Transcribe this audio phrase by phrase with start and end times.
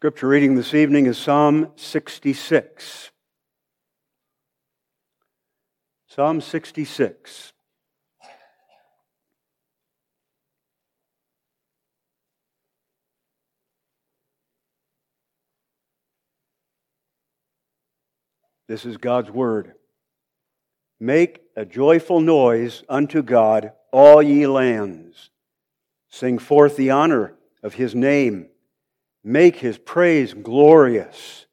[0.00, 3.10] Scripture reading this evening is Psalm 66.
[6.06, 7.52] Psalm 66.
[18.68, 19.74] This is God's word.
[20.98, 25.28] Make a joyful noise unto God, all ye lands.
[26.08, 28.46] Sing forth the honor of his name
[29.22, 31.46] Make his praise glorious.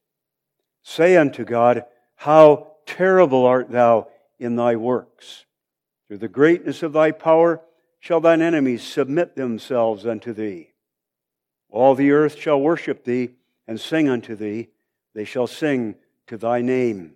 [0.83, 1.83] Say unto God,
[2.15, 4.07] How terrible art thou
[4.39, 5.45] in thy works!
[6.07, 7.61] Through the greatness of thy power
[7.99, 10.71] shall thine enemies submit themselves unto thee.
[11.69, 13.31] All the earth shall worship thee
[13.67, 14.69] and sing unto thee.
[15.13, 15.95] They shall sing
[16.27, 17.15] to thy name.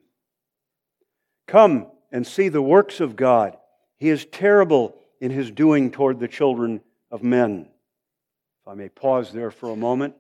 [1.48, 3.58] Come and see the works of God.
[3.98, 7.68] He is terrible in his doing toward the children of men.
[8.62, 10.16] If I may pause there for a moment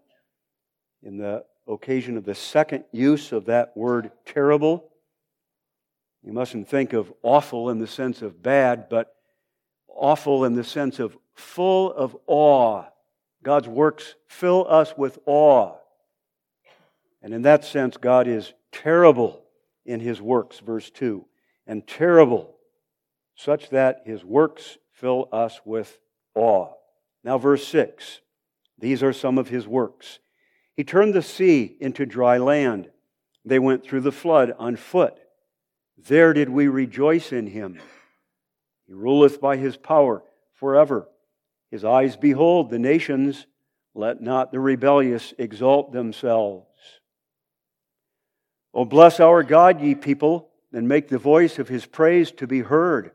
[1.03, 4.89] in the occasion of the second use of that word terrible.
[6.23, 9.15] You mustn't think of awful in the sense of bad, but
[9.87, 12.85] awful in the sense of full of awe.
[13.43, 15.75] God's works fill us with awe.
[17.21, 19.43] And in that sense, God is terrible
[19.85, 21.25] in his works, verse 2.
[21.67, 22.55] And terrible,
[23.35, 25.99] such that his works fill us with
[26.35, 26.73] awe.
[27.23, 28.21] Now, verse 6.
[28.77, 30.19] These are some of his works.
[30.81, 32.89] He turned the sea into dry land.
[33.45, 35.15] They went through the flood on foot.
[35.95, 37.79] There did we rejoice in him.
[38.87, 40.23] He ruleth by his power
[40.55, 41.07] forever.
[41.69, 43.45] His eyes behold the nations.
[43.93, 46.65] Let not the rebellious exalt themselves.
[48.73, 52.61] O bless our God, ye people, and make the voice of his praise to be
[52.61, 53.11] heard,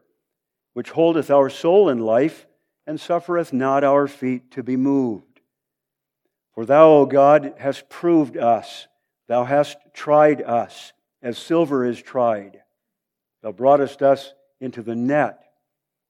[0.73, 2.47] which holdeth our soul in life,
[2.86, 5.26] and suffereth not our feet to be moved.
[6.57, 8.89] For thou, O God, hast proved us.
[9.29, 12.63] Thou hast tried us as silver is tried.
[13.42, 15.39] Thou broughtest us into the net.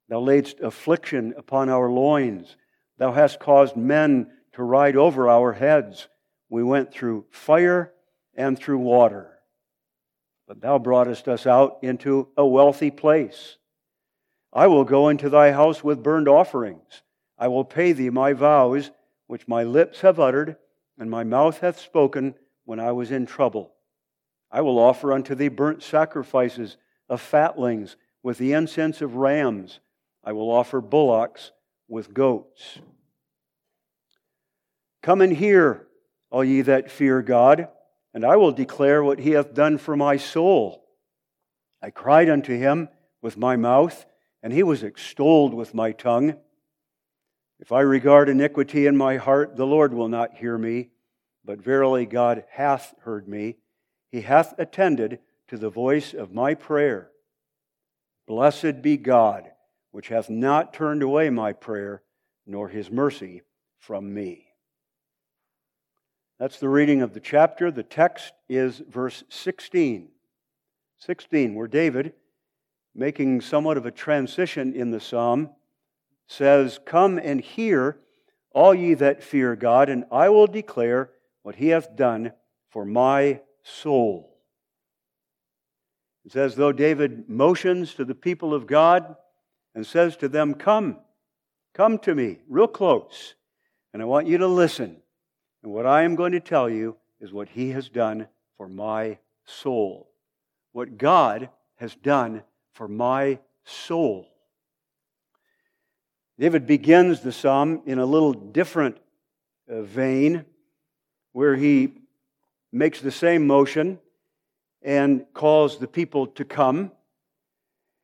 [0.09, 2.56] Thou laidst affliction upon our loins.
[2.97, 6.06] Thou hast caused men to ride over our heads.
[6.49, 7.93] We went through fire
[8.37, 9.32] and through water.
[10.47, 13.56] But thou broughtest us out into a wealthy place.
[14.53, 17.03] I will go into thy house with burnt offerings.
[17.37, 18.93] I will pay thee my vows
[19.26, 20.56] which my lips have uttered,
[20.98, 23.72] and my mouth hath spoken when I was in trouble.
[24.50, 26.76] I will offer unto thee burnt sacrifices
[27.09, 29.81] of fatlings with the incense of rams.
[30.25, 31.53] I will offer bullocks
[31.88, 32.78] with goats.
[35.03, 35.87] Come and hear,
[36.31, 37.69] all ye that fear God,
[38.12, 40.84] and I will declare what he hath done for my soul.
[41.82, 42.88] I cried unto him
[43.22, 44.06] with my mouth,
[44.43, 46.37] and he was extolled with my tongue.
[47.59, 50.91] If I regard iniquity in my heart, the Lord will not hear me.
[51.44, 53.56] But verily God hath heard me.
[54.11, 57.11] He hath attended to the voice of my prayer.
[58.27, 59.44] Blessed be God,
[59.93, 62.03] which hath not turned away my prayer,
[62.47, 63.43] nor his mercy
[63.78, 64.47] from me.
[66.38, 67.71] That's the reading of the chapter.
[67.71, 70.09] The text is verse 16.
[70.99, 72.12] 16, where David,
[72.94, 75.50] making somewhat of a transition in the psalm,
[76.26, 77.98] says, Come and hear,
[78.53, 81.10] all ye that fear God, and I will declare
[81.42, 82.32] what he hath done
[82.70, 84.37] for my soul.
[86.25, 89.14] It's as though David motions to the people of God
[89.75, 90.98] and says to them, Come,
[91.75, 93.34] come to me, real close,
[93.93, 94.97] and I want you to listen.
[95.62, 98.26] And what I am going to tell you is what he has done
[98.56, 100.10] for my soul.
[100.72, 104.28] What God has done for my soul.
[106.38, 108.98] David begins the psalm in a little different
[109.70, 110.44] uh, vein
[111.32, 111.92] where he
[112.72, 113.98] makes the same motion
[114.82, 116.92] and calls the people to come.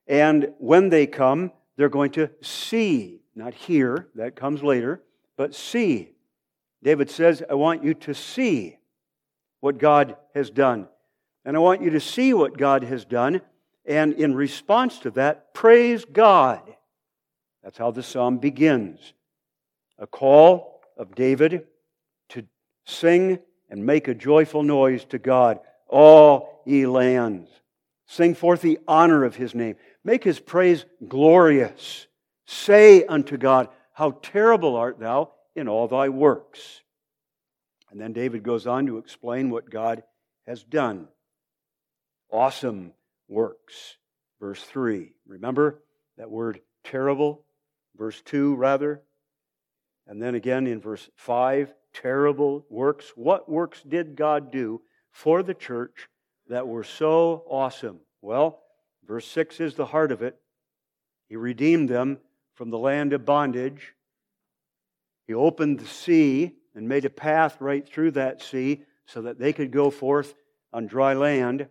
[0.07, 5.03] And when they come, they're going to see, not hear, that comes later,
[5.37, 6.11] but see.
[6.83, 8.79] David says, I want you to see
[9.61, 10.89] what God has done.
[11.45, 13.43] And I want you to see what God has done.
[13.85, 16.77] And in response to that, praise God.
[17.63, 19.13] That's how the psalm begins.
[19.99, 21.67] A call of David
[22.31, 22.45] to
[22.87, 23.39] sing
[23.71, 27.49] and make a joyful noise to God, all ye lands.
[28.07, 29.77] Sing forth the honor of his name.
[30.05, 32.07] Make his praise glorious.
[32.47, 36.83] Say unto God, How terrible art thou in all thy works.
[37.91, 40.03] And then David goes on to explain what God
[40.47, 41.09] has done.
[42.31, 42.93] Awesome
[43.29, 43.97] works.
[44.41, 45.13] Verse 3.
[45.27, 45.83] Remember
[46.17, 47.45] that word terrible?
[47.97, 49.03] Verse 2 rather,
[50.07, 53.13] and then again in verse 5 terrible works.
[53.17, 54.81] What works did God do
[55.11, 56.09] for the church
[56.49, 58.01] that were so awesome?
[58.21, 58.61] Well,
[59.07, 60.37] verse 6 is the heart of it.
[61.29, 62.19] He redeemed them
[62.55, 63.95] from the land of bondage.
[65.27, 69.53] He opened the sea and made a path right through that sea so that they
[69.53, 70.35] could go forth
[70.73, 71.69] on dry land.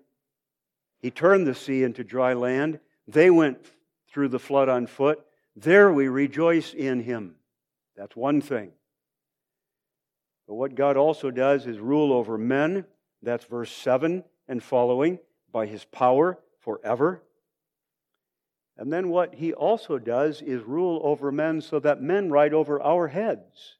[1.00, 2.80] He turned the sea into dry land.
[3.08, 3.66] They went
[4.12, 5.20] through the flood on foot.
[5.62, 7.36] There we rejoice in him.
[7.96, 8.72] That's one thing.
[10.48, 12.86] But what God also does is rule over men.
[13.22, 15.20] That's verse 7 and following
[15.52, 17.22] by his power forever.
[18.76, 22.82] And then what he also does is rule over men so that men ride over
[22.82, 23.78] our heads.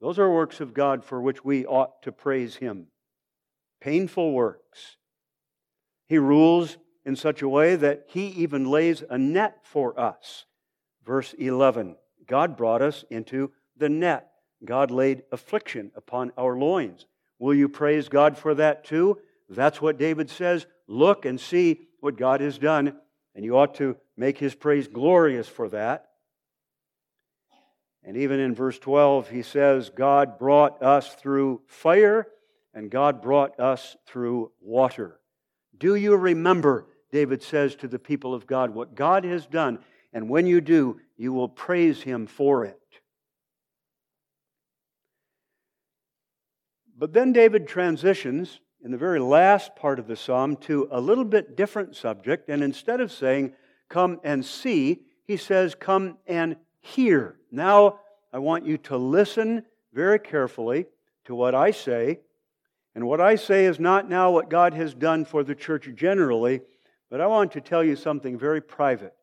[0.00, 2.88] Those are works of God for which we ought to praise him.
[3.80, 4.96] Painful works.
[6.08, 10.46] He rules in such a way that he even lays a net for us.
[11.08, 11.96] Verse 11
[12.26, 14.30] God brought us into the net.
[14.62, 17.06] God laid affliction upon our loins.
[17.38, 19.18] Will you praise God for that too?
[19.48, 20.66] That's what David says.
[20.86, 22.94] Look and see what God has done,
[23.34, 26.08] and you ought to make his praise glorious for that.
[28.04, 32.26] And even in verse 12, he says, God brought us through fire
[32.74, 35.18] and God brought us through water.
[35.76, 39.78] Do you remember, David says to the people of God, what God has done?
[40.12, 42.80] And when you do, you will praise him for it.
[46.96, 51.24] But then David transitions in the very last part of the psalm to a little
[51.24, 52.48] bit different subject.
[52.48, 53.52] And instead of saying,
[53.88, 57.36] Come and see, he says, Come and hear.
[57.50, 58.00] Now,
[58.32, 60.86] I want you to listen very carefully
[61.24, 62.20] to what I say.
[62.94, 66.60] And what I say is not now what God has done for the church generally,
[67.10, 69.14] but I want to tell you something very private.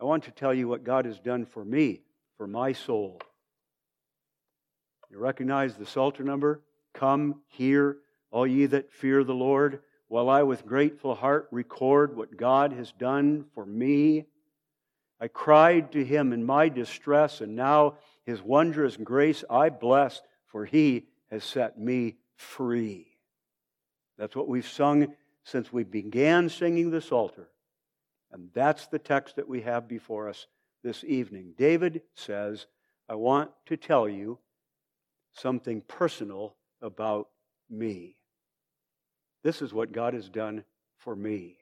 [0.00, 2.02] I want to tell you what God has done for me,
[2.36, 3.20] for my soul.
[5.10, 6.62] You recognize the Psalter number?
[6.92, 7.98] Come, hear,
[8.30, 12.92] all ye that fear the Lord, while I with grateful heart record what God has
[12.92, 14.26] done for me.
[15.20, 17.94] I cried to him in my distress, and now
[18.24, 23.06] his wondrous grace I bless, for he has set me free.
[24.18, 25.14] That's what we've sung
[25.44, 27.48] since we began singing the Psalter.
[28.36, 30.46] And that's the text that we have before us
[30.84, 31.54] this evening.
[31.56, 32.66] David says,
[33.08, 34.38] I want to tell you
[35.32, 37.28] something personal about
[37.70, 38.16] me.
[39.42, 40.64] This is what God has done
[40.98, 41.56] for me.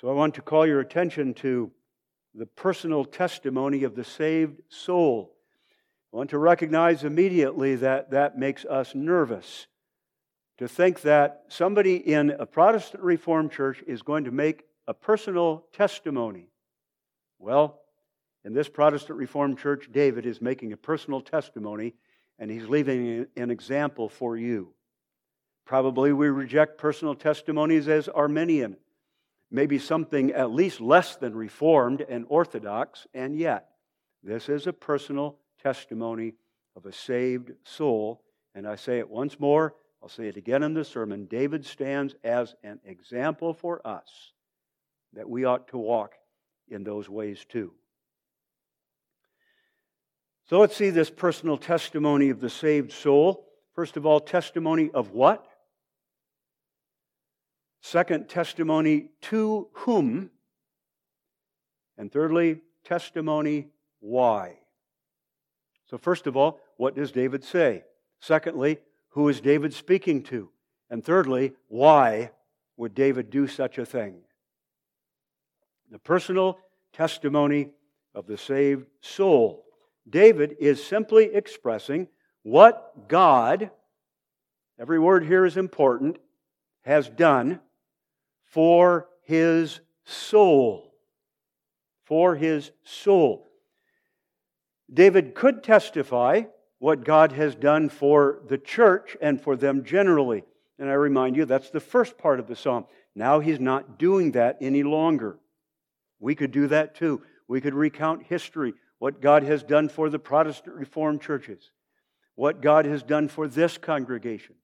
[0.00, 1.72] So I want to call your attention to
[2.32, 5.32] the personal testimony of the saved soul.
[6.14, 9.66] I want to recognize immediately that that makes us nervous.
[10.58, 15.66] To think that somebody in a Protestant Reformed church is going to make a personal
[15.72, 16.48] testimony.
[17.38, 17.80] Well,
[18.44, 21.94] in this Protestant Reformed church, David is making a personal testimony
[22.38, 24.72] and he's leaving an example for you.
[25.64, 28.76] Probably we reject personal testimonies as Arminian,
[29.50, 33.68] maybe something at least less than Reformed and Orthodox, and yet
[34.22, 36.34] this is a personal testimony
[36.76, 38.22] of a saved soul.
[38.54, 41.26] And I say it once more, I'll say it again in the sermon.
[41.26, 44.32] David stands as an example for us
[45.14, 46.12] that we ought to walk
[46.68, 47.72] in those ways too.
[50.48, 53.46] So let's see this personal testimony of the saved soul.
[53.74, 55.44] First of all, testimony of what?
[57.82, 60.30] Second, testimony to whom?
[61.98, 63.68] And thirdly, testimony
[64.00, 64.58] why.
[65.90, 67.84] So, first of all, what does David say?
[68.20, 68.78] Secondly,
[69.16, 70.50] who is David speaking to?
[70.90, 72.32] And thirdly, why
[72.76, 74.20] would David do such a thing?
[75.90, 76.58] The personal
[76.92, 77.70] testimony
[78.14, 79.64] of the saved soul.
[80.08, 82.08] David is simply expressing
[82.42, 83.70] what God,
[84.78, 86.18] every word here is important,
[86.82, 87.60] has done
[88.44, 90.92] for his soul.
[92.04, 93.48] For his soul.
[94.92, 96.42] David could testify
[96.78, 100.44] what God has done for the church and for them generally.
[100.78, 102.84] And I remind you, that's the first part of the psalm.
[103.14, 105.38] Now he's not doing that any longer.
[106.20, 107.22] We could do that too.
[107.48, 111.70] We could recount history what God has done for the Protestant Reformed churches,
[112.34, 114.54] what God has done for this congregation,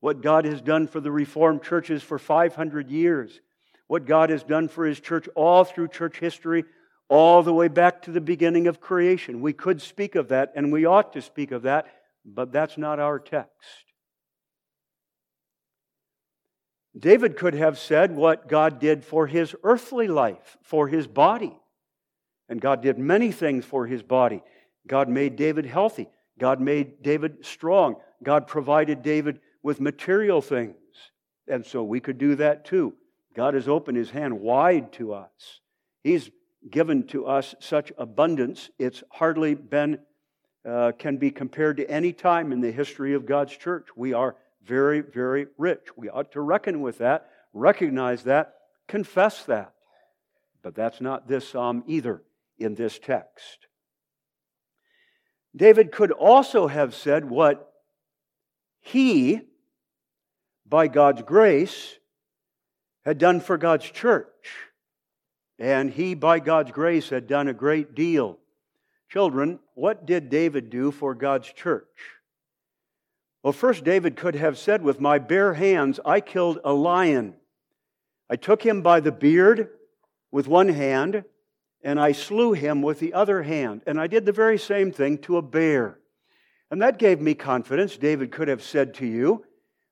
[0.00, 3.40] what God has done for the Reformed churches for 500 years,
[3.86, 6.64] what God has done for His church all through church history,
[7.10, 9.40] all the way back to the beginning of creation.
[9.40, 11.86] We could speak of that, and we ought to speak of that,
[12.24, 13.50] but that's not our text.
[16.98, 21.56] David could have said what God did for his earthly life, for his body.
[22.48, 24.42] And God did many things for his body.
[24.86, 26.08] God made David healthy.
[26.38, 27.96] God made David strong.
[28.22, 30.74] God provided David with material things.
[31.48, 32.94] And so we could do that too.
[33.34, 35.60] God has opened his hand wide to us.
[36.02, 36.30] He's
[36.68, 39.98] given to us such abundance, it's hardly been,
[40.68, 43.86] uh, can be compared to any time in the history of God's church.
[43.96, 45.88] We are very, very rich.
[45.96, 48.54] We ought to reckon with that, recognize that,
[48.86, 49.72] confess that.
[50.62, 52.22] But that's not this psalm either
[52.58, 53.66] in this text.
[55.56, 57.72] David could also have said what
[58.80, 59.40] he,
[60.66, 61.96] by God's grace,
[63.04, 64.68] had done for God's church.
[65.60, 68.38] And he, by God's grace, had done a great deal.
[69.10, 71.84] Children, what did David do for God's church?
[73.42, 77.34] Well, first, David could have said, With my bare hands, I killed a lion.
[78.30, 79.68] I took him by the beard
[80.30, 81.24] with one hand,
[81.82, 83.82] and I slew him with the other hand.
[83.86, 85.98] And I did the very same thing to a bear.
[86.70, 87.98] And that gave me confidence.
[87.98, 89.44] David could have said to you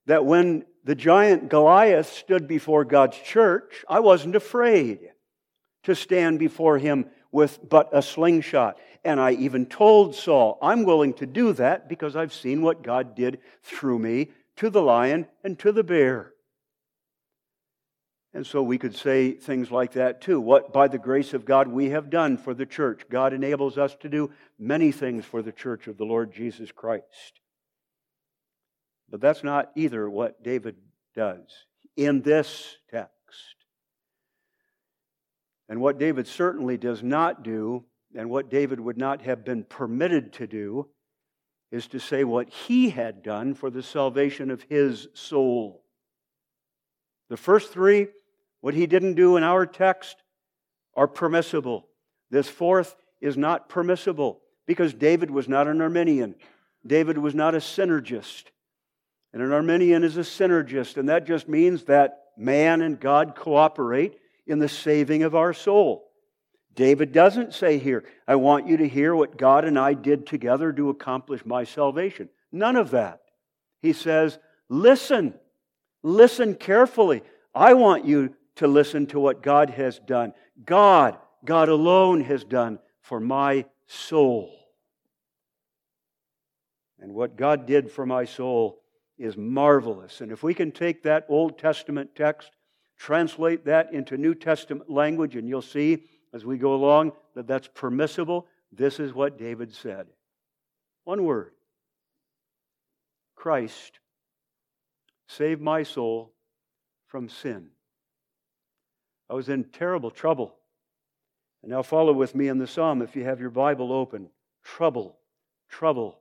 [0.06, 5.10] that when the giant Goliath stood before God's church, I wasn't afraid
[5.88, 8.78] to stand before him with but a slingshot.
[9.06, 13.14] And I even told Saul, I'm willing to do that because I've seen what God
[13.14, 16.34] did through me to the lion and to the bear.
[18.34, 20.42] And so we could say things like that too.
[20.42, 23.06] What, by the grace of God, we have done for the church.
[23.08, 27.40] God enables us to do many things for the church of the Lord Jesus Christ.
[29.08, 30.76] But that's not either what David
[31.14, 31.46] does
[31.96, 33.17] in this text.
[35.68, 37.84] And what David certainly does not do,
[38.14, 40.88] and what David would not have been permitted to do,
[41.70, 45.84] is to say what he had done for the salvation of his soul.
[47.28, 48.08] The first three,
[48.62, 50.16] what he didn't do in our text,
[50.96, 51.86] are permissible.
[52.30, 56.34] This fourth is not permissible because David was not an Arminian.
[56.86, 58.44] David was not a synergist.
[59.34, 64.18] And an Arminian is a synergist, and that just means that man and God cooperate
[64.48, 66.08] in the saving of our soul.
[66.74, 70.72] David doesn't say here, I want you to hear what God and I did together
[70.72, 72.28] to accomplish my salvation.
[72.50, 73.20] None of that.
[73.82, 74.38] He says,
[74.68, 75.34] listen,
[76.02, 77.22] listen carefully.
[77.54, 80.32] I want you to listen to what God has done.
[80.64, 84.54] God, God alone has done for my soul.
[87.00, 88.80] And what God did for my soul
[89.18, 90.20] is marvelous.
[90.20, 92.50] And if we can take that Old Testament text
[92.98, 97.68] Translate that into New Testament language, and you'll see as we go along that that's
[97.68, 98.46] permissible.
[98.72, 100.08] This is what David said.
[101.04, 101.52] One word
[103.34, 104.00] Christ
[105.28, 106.34] save my soul
[107.06, 107.68] from sin.
[109.30, 110.54] I was in terrible trouble.
[111.62, 114.30] And now follow with me in the psalm if you have your Bible open.
[114.62, 115.18] Trouble,
[115.68, 116.20] trouble.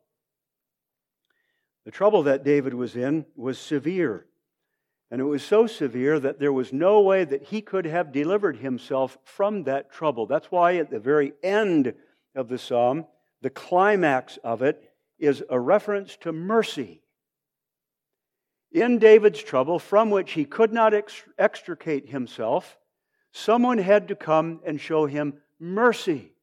[1.86, 4.26] The trouble that David was in was severe.
[5.10, 8.58] And it was so severe that there was no way that he could have delivered
[8.58, 10.26] himself from that trouble.
[10.28, 11.94] That's why at the very end
[12.36, 13.06] of the psalm,
[13.42, 14.84] the climax of it
[15.18, 17.02] is a reference to mercy.
[18.72, 20.94] In David's trouble, from which he could not
[21.38, 22.78] extricate himself,
[23.32, 26.34] someone had to come and show him mercy.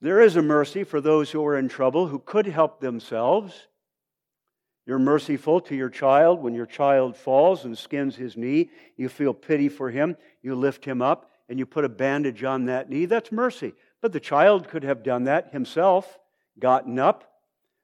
[0.00, 3.66] There is a mercy for those who are in trouble who could help themselves.
[4.88, 8.70] You're merciful to your child when your child falls and skins his knee.
[8.96, 10.16] You feel pity for him.
[10.40, 13.04] You lift him up and you put a bandage on that knee.
[13.04, 13.74] That's mercy.
[14.00, 16.18] But the child could have done that himself,
[16.58, 17.30] gotten up,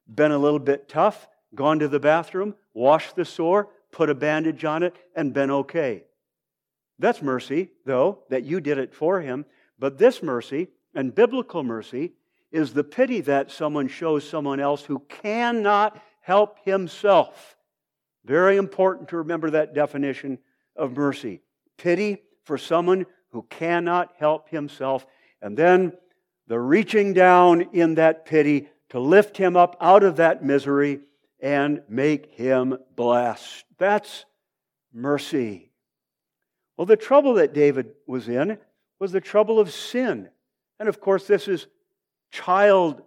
[0.08, 4.64] been a little bit tough, gone to the bathroom, washed the sore, put a bandage
[4.64, 6.04] on it, and been okay.
[6.98, 9.44] That's mercy, though, that you did it for him.
[9.78, 12.14] But this mercy and biblical mercy
[12.50, 17.54] is the pity that someone shows someone else who cannot help himself.
[18.24, 20.38] Very important to remember that definition
[20.74, 21.42] of mercy.
[21.76, 25.06] Pity for someone who cannot help himself.
[25.42, 25.92] And then
[26.46, 31.00] the reaching down in that pity to lift him up out of that misery
[31.40, 33.64] and make him blessed.
[33.76, 34.24] That's
[34.94, 35.72] mercy.
[36.78, 38.56] Well, the trouble that David was in
[38.98, 40.30] was the trouble of sin.
[40.80, 41.66] And of course, this is
[42.30, 43.02] child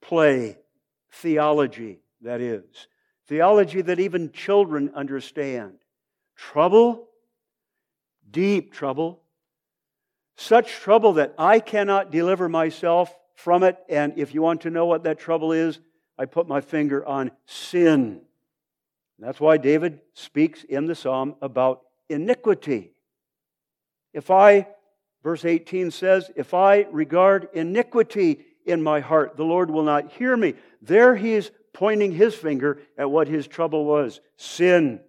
[0.00, 0.56] play
[1.12, 2.64] theology, that is.
[3.26, 5.74] Theology that even children understand.
[6.36, 7.08] Trouble,
[8.30, 9.22] deep trouble,
[10.36, 13.76] such trouble that I cannot deliver myself from it.
[13.88, 15.80] And if you want to know what that trouble is,
[16.18, 18.22] I put my finger on sin.
[19.18, 22.92] That's why David speaks in the psalm about iniquity.
[24.14, 24.66] If I,
[25.22, 29.36] verse 18 says, if I regard iniquity in my heart.
[29.36, 30.54] The Lord will not hear me.
[30.82, 35.00] There he is pointing his finger at what his trouble was sin,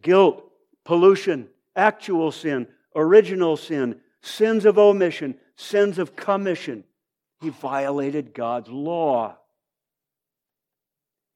[0.00, 0.44] guilt,
[0.84, 6.84] pollution, actual sin, original sin, sins of omission, sins of commission.
[7.40, 9.36] He violated God's law.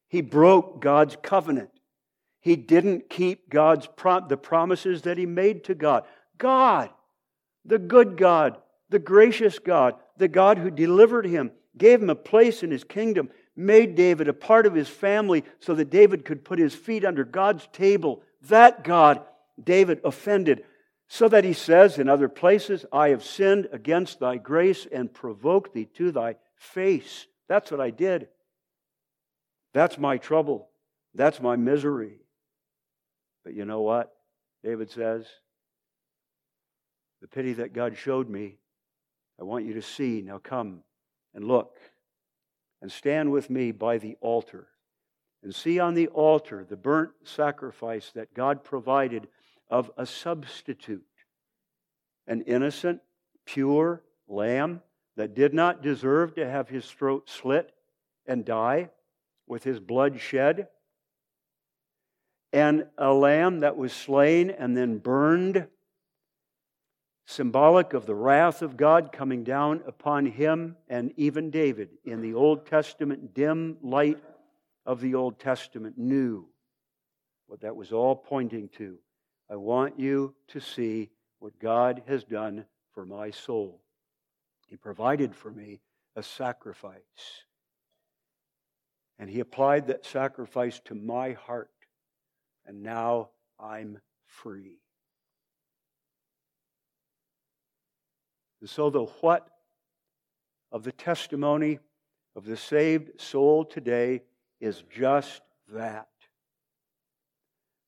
[0.09, 1.71] He broke God's covenant.
[2.41, 6.05] He didn't keep God's prom- the promises that he made to God.
[6.39, 6.91] God,
[7.65, 8.57] the good God,
[8.91, 13.31] the gracious God, the God who delivered him, gave him a place in his kingdom,
[13.57, 17.25] made David a part of his family so that David could put his feet under
[17.25, 18.23] God's table.
[18.49, 19.23] That God,
[19.63, 20.65] David offended,
[21.09, 25.75] so that he says in other places, I have sinned against thy grace and provoked
[25.75, 27.27] thee to thy face.
[27.49, 28.29] That's what I did.
[29.75, 30.69] That's my trouble.
[31.15, 32.19] That's my misery.
[33.45, 34.15] But you know what?
[34.65, 35.27] David says,
[37.21, 38.59] The pity that God showed me,
[39.41, 40.23] I want you to see.
[40.23, 40.83] Now come
[41.35, 41.77] and look
[42.81, 44.69] and stand with me by the altar
[45.43, 49.29] and see on the altar the burnt sacrifice that God provided
[49.69, 51.05] of a substitute,
[52.27, 53.01] an innocent,
[53.45, 54.83] pure lamb
[55.17, 57.73] that did not deserve to have his throat slit
[58.27, 58.91] and die
[59.47, 60.69] with his blood shed,
[62.53, 65.67] and a lamb that was slain and then burned,
[67.27, 72.35] symbolic of the wrath of God coming down upon him and even David in the
[72.35, 74.19] Old Testament, dim light
[74.85, 76.47] of the Old Testament, knew
[77.47, 78.99] what that was all pointing to.
[79.51, 83.81] I want you to see what God has done for my soul.
[84.69, 85.81] He provided for me
[86.17, 86.99] a sacrifice.
[89.19, 91.71] And he applied that sacrifice to my heart.
[92.67, 94.82] And now I'm free.
[98.63, 99.49] And so, the what
[100.71, 101.81] of the testimony
[102.37, 104.23] of the saved soul today
[104.61, 106.07] is just that.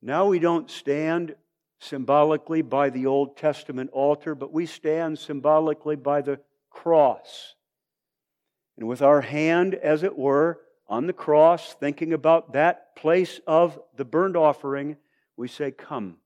[0.03, 1.37] Now we don't stand
[1.79, 7.55] symbolically by the Old Testament altar, but we stand symbolically by the cross.
[8.77, 13.79] And with our hand, as it were, on the cross, thinking about that place of
[13.97, 14.97] the burnt offering,
[15.37, 16.17] we say, Come.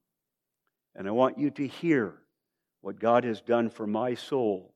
[0.95, 2.23] And I want you to hear
[2.81, 4.75] what God has done for my soul.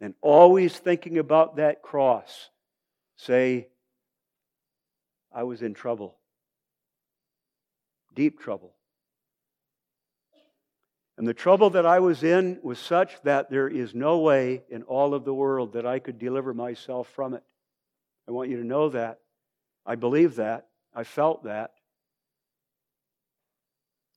[0.00, 2.50] And always thinking about that cross,
[3.16, 3.68] say,
[5.32, 6.16] I was in trouble,
[8.14, 8.74] deep trouble.
[11.18, 14.82] And the trouble that I was in was such that there is no way in
[14.82, 17.42] all of the world that I could deliver myself from it.
[18.28, 19.20] I want you to know that.
[19.86, 20.66] I believe that.
[20.94, 21.72] I felt that.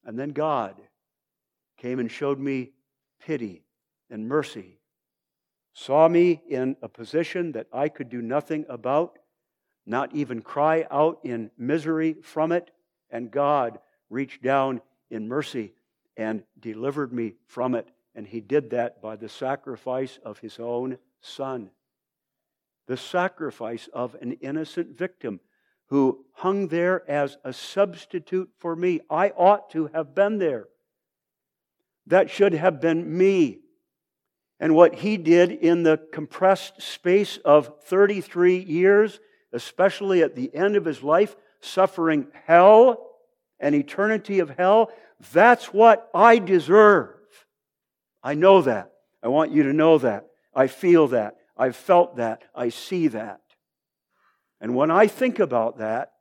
[0.06, 0.76] And then God
[1.78, 2.72] came and showed me
[3.20, 3.64] pity
[4.10, 4.80] and mercy,
[5.74, 9.20] saw me in a position that I could do nothing about,
[9.86, 12.72] not even cry out in misery from it,
[13.10, 13.80] and God
[14.10, 15.74] reached down in mercy
[16.18, 17.90] and delivered me from it.
[18.16, 21.72] And He did that by the sacrifice of His own Son
[22.90, 25.40] the sacrifice of an innocent victim
[25.90, 29.00] who hung there as a substitute for me.
[29.12, 30.66] I ought to have been there.
[32.10, 33.60] That should have been me.
[34.60, 39.19] And what he did in the compressed space of 33 years,
[39.54, 43.08] especially at the end of his life, suffering hell,
[43.60, 44.91] an eternity of hell,
[45.32, 47.15] that's what I deserve.
[48.22, 48.91] I know that.
[49.24, 50.28] I want you to know that.
[50.54, 51.38] I feel that.
[51.56, 52.43] I've felt that.
[52.56, 53.41] I see that.
[54.62, 56.13] And when I think about that,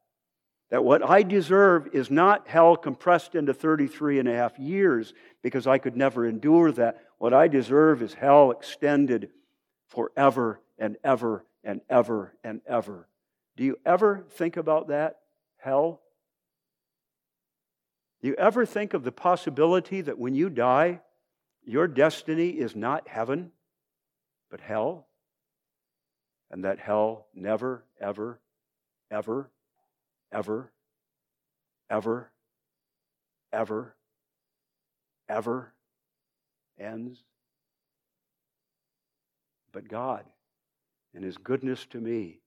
[0.70, 5.66] that what I deserve is not hell compressed into 33 and a half years because
[5.66, 7.02] I could never endure that.
[7.18, 9.30] What I deserve is hell extended
[9.88, 13.08] forever and ever and ever and ever.
[13.56, 15.18] Do you ever think about that?
[15.56, 16.00] Hell?
[18.20, 21.00] Do you ever think of the possibility that when you die,
[21.64, 23.52] your destiny is not heaven,
[24.50, 25.08] but hell?
[26.50, 28.40] and that hell never, ever,
[29.10, 29.50] ever,
[30.32, 30.72] ever,
[31.90, 32.30] ever,
[33.52, 33.94] ever,
[35.28, 35.72] ever
[36.78, 37.22] ends.
[39.72, 40.24] But God,
[41.14, 42.40] in His goodness to me,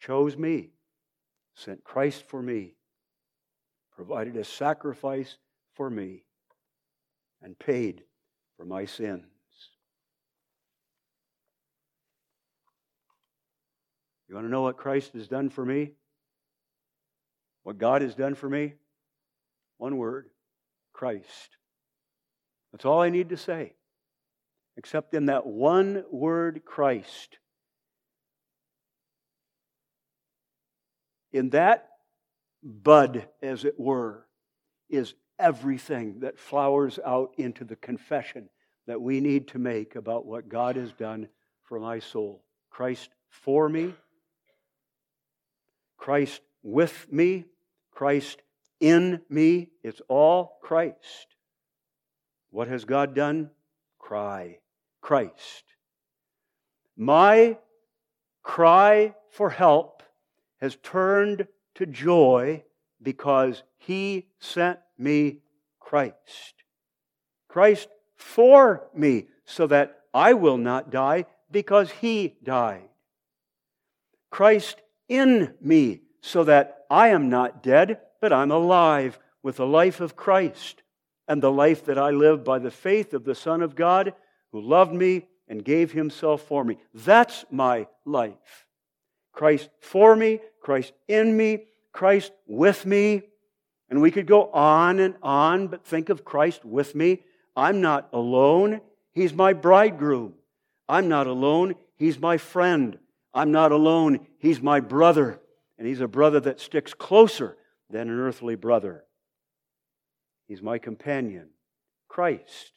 [0.00, 0.70] chose me,
[1.54, 2.74] sent Christ for me,
[3.94, 5.38] provided a sacrifice
[5.74, 6.24] for me,
[7.42, 8.02] and paid
[8.56, 9.24] for my sin.
[14.28, 15.92] You want to know what Christ has done for me?
[17.64, 18.74] What God has done for me?
[19.78, 20.30] One word
[20.92, 21.56] Christ.
[22.72, 23.74] That's all I need to say.
[24.76, 27.38] Except in that one word, Christ,
[31.34, 31.88] In that
[32.62, 34.24] bud, as it were,
[34.88, 38.48] is everything that flowers out into the confession
[38.86, 41.28] that we need to make about what God has done
[41.64, 42.44] for my soul.
[42.70, 43.94] Christ for me,
[45.96, 47.46] Christ with me,
[47.94, 48.42] Christ
[48.80, 49.68] in me.
[49.82, 51.36] It's all Christ.
[52.50, 53.50] What has God done?
[53.98, 54.58] Cry.
[55.00, 55.64] Christ.
[56.96, 57.58] My
[58.42, 60.02] cry for help
[60.60, 62.62] has turned to joy
[63.02, 65.40] because he sent me
[65.80, 66.54] Christ.
[67.48, 72.88] Christ for me so that I will not die because he died.
[74.30, 80.00] Christ in me so that I am not dead, but I'm alive with the life
[80.00, 80.80] of Christ
[81.26, 84.14] and the life that I live by the faith of the Son of God
[84.52, 86.78] who loved me and gave himself for me.
[86.94, 88.68] That's my life.
[89.32, 93.22] Christ for me, Christ in me, Christ with me.
[93.90, 97.24] And we could go on and on, but think of Christ with me.
[97.56, 98.80] I'm not alone.
[99.10, 100.34] He's my bridegroom.
[100.88, 101.74] I'm not alone.
[101.96, 103.00] He's my friend.
[103.34, 104.28] I'm not alone.
[104.38, 105.40] He's my brother.
[105.78, 107.56] And he's a brother that sticks closer
[107.90, 109.04] than an earthly brother.
[110.46, 111.48] He's my companion,
[112.08, 112.72] Christ.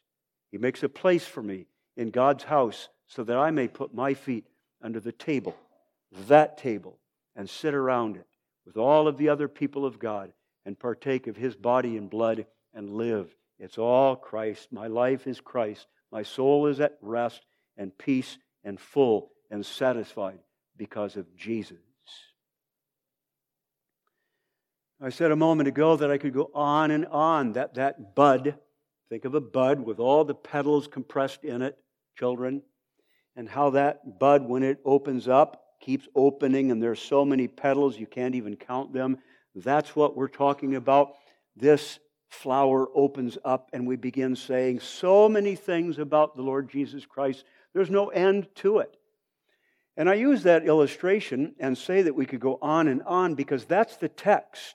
[0.52, 4.14] He makes a place for me in God's house so that I may put my
[4.14, 4.46] feet
[4.82, 5.56] under the table,
[6.28, 6.98] that table,
[7.36, 8.28] and sit around it
[8.66, 10.34] with all of the other people of God
[10.66, 13.34] and partake of his body and blood and live.
[13.60, 14.72] It's all Christ.
[14.72, 15.88] My life is Christ.
[16.12, 17.46] My soul is at rest
[17.78, 20.40] and peace and full and satisfied
[20.76, 21.78] because of Jesus.
[25.00, 27.54] I said a moment ago that I could go on and on.
[27.54, 28.58] That, that bud,
[29.10, 31.78] think of a bud with all the petals compressed in it,
[32.18, 32.64] children,
[33.36, 38.00] and how that bud, when it opens up, keeps opening, and there's so many petals
[38.00, 39.20] you can't even count them.
[39.54, 41.14] That's what we're talking about.
[41.56, 47.06] This flower opens up, and we begin saying so many things about the Lord Jesus
[47.06, 47.46] Christ.
[47.72, 48.98] There's no end to it.
[49.96, 53.66] And I use that illustration and say that we could go on and on because
[53.66, 54.74] that's the text.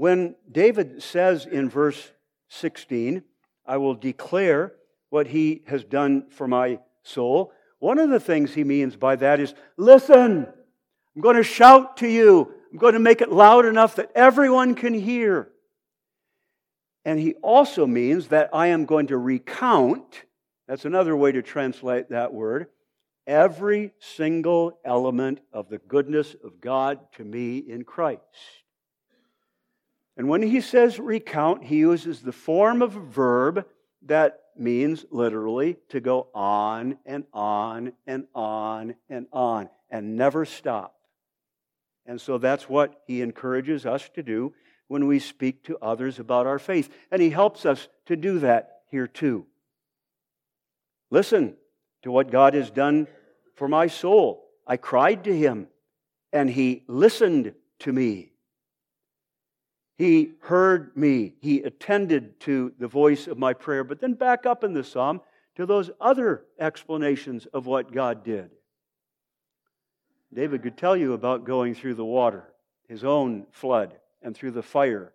[0.00, 2.10] When David says in verse
[2.48, 3.22] 16,
[3.66, 4.72] I will declare
[5.10, 9.40] what he has done for my soul, one of the things he means by that
[9.40, 10.46] is listen,
[11.14, 14.74] I'm going to shout to you, I'm going to make it loud enough that everyone
[14.74, 15.50] can hear.
[17.04, 20.24] And he also means that I am going to recount,
[20.66, 22.68] that's another way to translate that word,
[23.26, 28.22] every single element of the goodness of God to me in Christ.
[30.16, 33.66] And when he says recount, he uses the form of a verb
[34.06, 40.94] that means literally to go on and on and on and on and never stop.
[42.06, 44.52] And so that's what he encourages us to do
[44.88, 46.90] when we speak to others about our faith.
[47.10, 49.46] And he helps us to do that here too.
[51.10, 51.54] Listen
[52.02, 53.06] to what God has done
[53.54, 54.48] for my soul.
[54.66, 55.68] I cried to him,
[56.32, 58.29] and he listened to me.
[60.00, 61.34] He heard me.
[61.42, 63.84] He attended to the voice of my prayer.
[63.84, 65.20] But then back up in the psalm
[65.56, 68.48] to those other explanations of what God did.
[70.32, 72.50] David could tell you about going through the water,
[72.88, 75.12] his own flood, and through the fire,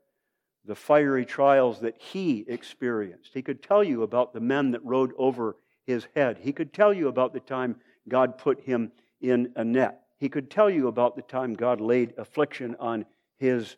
[0.65, 3.32] the fiery trials that he experienced.
[3.34, 5.56] He could tell you about the men that rode over
[5.88, 6.38] his head.
[6.39, 10.04] He could tell you about the time God put him in a net.
[10.19, 13.08] He could tell you about the time God laid affliction on
[13.39, 13.78] his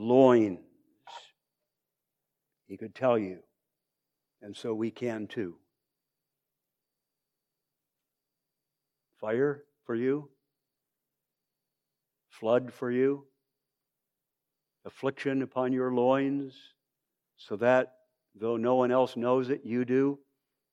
[0.00, 0.58] loins.
[2.66, 3.40] He could tell you.
[4.42, 5.56] And so we can too.
[9.20, 10.30] Fire for you,
[12.30, 13.26] flood for you,
[14.86, 16.54] affliction upon your loins,
[17.36, 17.96] so that
[18.34, 20.18] though no one else knows it, you do.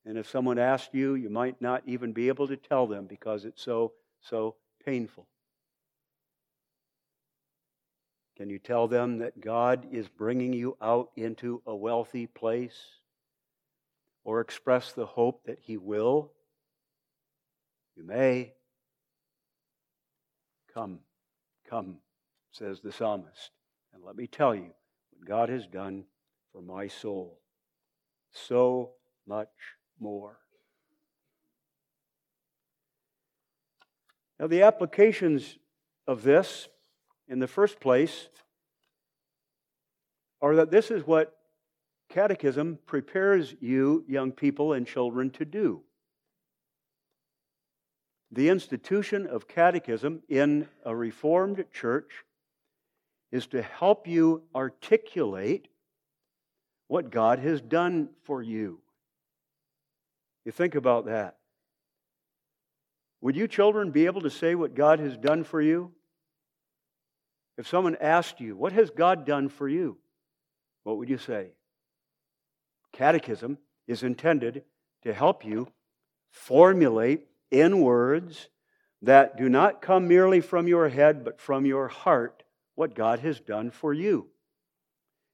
[0.06, 3.44] And if someone asked you, you might not even be able to tell them because
[3.44, 5.28] it's so, so painful.
[8.38, 12.78] Can you tell them that God is bringing you out into a wealthy place?
[14.24, 16.32] Or express the hope that He will?
[17.96, 18.54] You may.
[20.72, 21.00] Come,
[21.68, 21.98] come,
[22.52, 23.50] says the psalmist,
[23.96, 24.70] and let me tell you
[25.10, 26.04] what God has done
[26.54, 27.40] for my soul.
[28.32, 28.92] So
[29.26, 29.48] much
[30.00, 30.38] more.
[34.40, 35.58] Now, the applications
[36.06, 36.68] of this
[37.28, 38.30] in the first place
[40.42, 41.36] are that this is what
[42.10, 45.82] catechism prepares you, young people and children, to do.
[48.32, 52.12] The institution of catechism in a Reformed church
[53.32, 55.68] is to help you articulate
[56.88, 58.80] what God has done for you.
[60.46, 61.38] You think about that.
[63.22, 65.92] Would you children be able to say what God has done for you?
[67.58, 69.98] If someone asked you, What has God done for you?
[70.84, 71.52] What would you say?
[72.94, 74.64] Catechism is intended
[75.04, 75.68] to help you
[76.32, 78.50] formulate in words
[79.02, 82.44] that do not come merely from your head, but from your heart,
[82.76, 84.28] what God has done for you.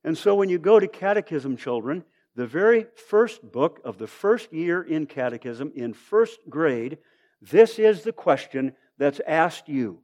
[0.04, 2.04] And so when you go to catechism, children,
[2.36, 6.98] the very first book of the first year in catechism, in first grade,
[7.42, 10.00] this is the question that's asked you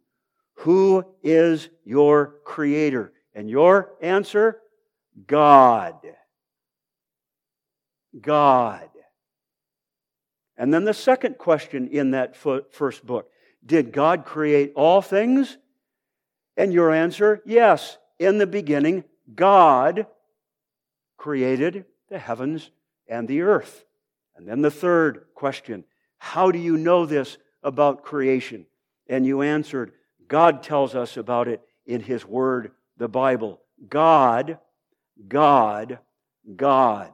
[0.59, 3.13] Who is your creator?
[3.33, 4.59] And your answer
[5.25, 5.95] God.
[8.19, 8.89] God.
[10.57, 13.29] And then the second question in that first book
[13.65, 15.57] Did God create all things?
[16.57, 17.97] And your answer, yes.
[18.17, 20.07] In the beginning, God
[21.15, 22.69] created the heavens
[23.07, 23.85] and the earth.
[24.35, 25.85] And then the third question
[26.17, 28.65] How do you know this about creation?
[29.07, 29.93] And you answered,
[30.29, 33.59] God tells us about it in His Word, the Bible.
[33.89, 34.59] God,
[35.27, 35.99] God,
[36.55, 37.11] God.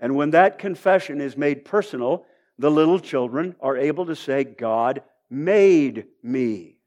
[0.00, 2.26] And when that confession is made personal,
[2.58, 6.78] the little children are able to say, God made me.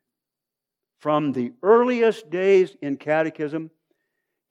[0.98, 3.70] From the earliest days in catechism,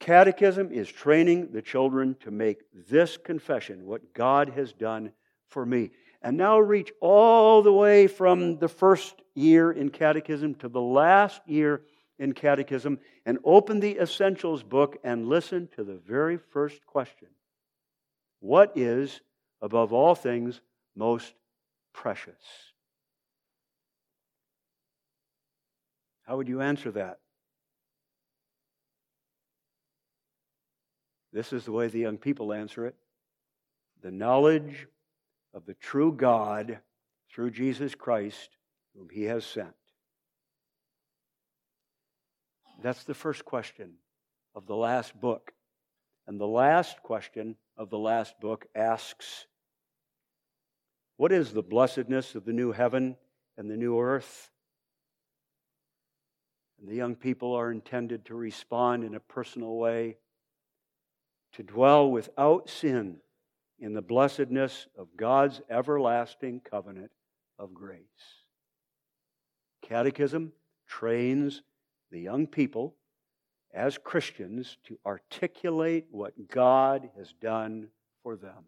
[0.00, 5.12] catechism is training the children to make this confession what God has done
[5.48, 5.90] for me.
[6.24, 11.42] And now reach all the way from the first year in catechism to the last
[11.46, 11.82] year
[12.18, 17.28] in catechism and open the Essentials book and listen to the very first question
[18.40, 19.20] what is,
[19.60, 20.60] above all things,
[20.96, 21.34] most
[21.92, 22.32] precious?
[26.26, 27.18] How would you answer that?
[31.34, 32.94] This is the way the young people answer it
[34.02, 34.86] the knowledge
[35.54, 36.80] of the true God
[37.32, 38.50] through Jesus Christ,
[38.94, 39.74] whom He has sent.
[42.82, 43.92] That's the first question
[44.54, 45.52] of the last book.
[46.26, 49.46] And the last question of the last book asks
[51.16, 53.16] What is the blessedness of the new heaven
[53.56, 54.50] and the new earth?
[56.80, 60.16] And the young people are intended to respond in a personal way,
[61.52, 63.18] to dwell without sin
[63.84, 67.10] in the blessedness of God's everlasting covenant
[67.58, 68.00] of grace.
[69.82, 70.52] Catechism
[70.88, 71.60] trains
[72.10, 72.94] the young people
[73.74, 77.88] as Christians to articulate what God has done
[78.22, 78.64] for them.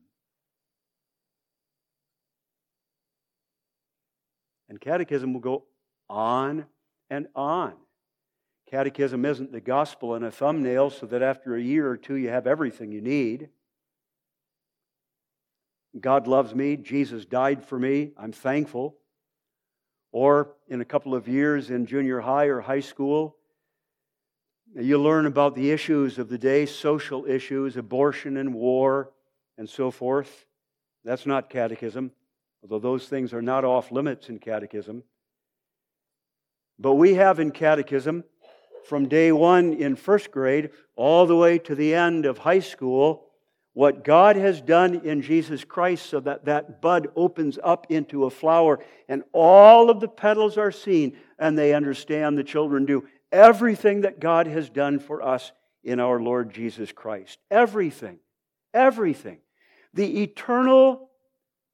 [4.68, 5.64] And catechism will go
[6.11, 6.66] on
[7.09, 7.72] and on.
[8.70, 12.29] Catechism isn't the gospel in a thumbnail so that after a year or two you
[12.29, 13.48] have everything you need.
[16.00, 16.76] God loves me.
[16.76, 18.12] Jesus died for me.
[18.18, 18.96] I'm thankful.
[20.12, 23.37] Or in a couple of years in junior high or high school,
[24.74, 29.11] you learn about the issues of the day, social issues, abortion and war,
[29.56, 30.44] and so forth.
[31.04, 32.12] That's not catechism,
[32.62, 35.02] although those things are not off limits in catechism.
[36.78, 38.24] But we have in catechism,
[38.85, 43.25] from day one in first grade all the way to the end of high school,
[43.76, 48.30] what God has done in Jesus Christ so that that bud opens up into a
[48.30, 54.00] flower and all of the petals are seen and they understand, the children do, everything
[54.00, 55.52] that God has done for us
[55.84, 57.38] in our Lord Jesus Christ.
[57.50, 58.18] Everything.
[58.72, 59.40] Everything.
[59.92, 61.10] The eternal,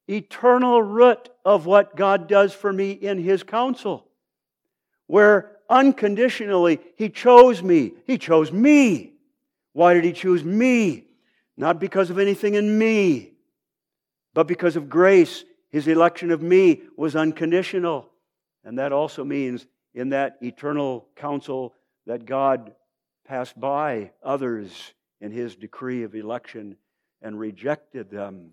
[0.09, 4.05] eternal root of what God does for me in His counsel,
[5.07, 7.93] where unconditionally He chose me.
[8.05, 9.13] He chose me.
[9.71, 11.05] Why did He choose me?
[11.57, 13.33] Not because of anything in me,
[14.33, 15.43] but because of grace.
[15.69, 18.09] His election of me was unconditional.
[18.63, 21.73] And that also means in that eternal counsel
[22.05, 22.73] that God
[23.25, 26.77] passed by others in his decree of election
[27.21, 28.51] and rejected them.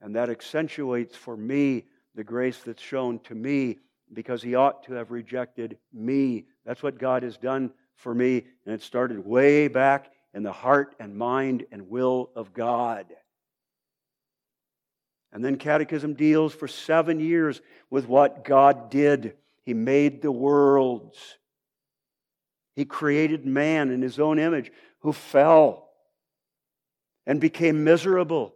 [0.00, 1.84] And that accentuates for me
[2.14, 3.78] the grace that's shown to me
[4.12, 6.44] because he ought to have rejected me.
[6.64, 8.44] That's what God has done for me.
[8.64, 13.06] And it started way back in the heart and mind and will of God.
[15.32, 21.38] And then Catechism deals for seven years with what God did he made the worlds.
[22.74, 24.70] He created man in his own image
[25.00, 25.88] who fell
[27.26, 28.54] and became miserable.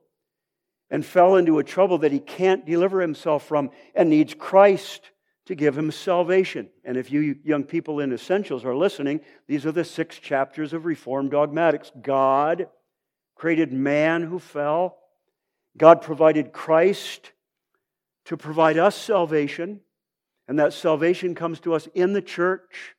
[0.90, 5.10] and fell into a trouble that he can't deliver himself from and needs Christ
[5.50, 6.68] to give him salvation.
[6.84, 10.84] And if you young people in Essentials are listening, these are the six chapters of
[10.84, 11.90] Reformed dogmatics.
[12.00, 12.68] God
[13.34, 14.98] created man who fell,
[15.76, 17.32] God provided Christ
[18.26, 19.80] to provide us salvation,
[20.46, 22.94] and that salvation comes to us in the church.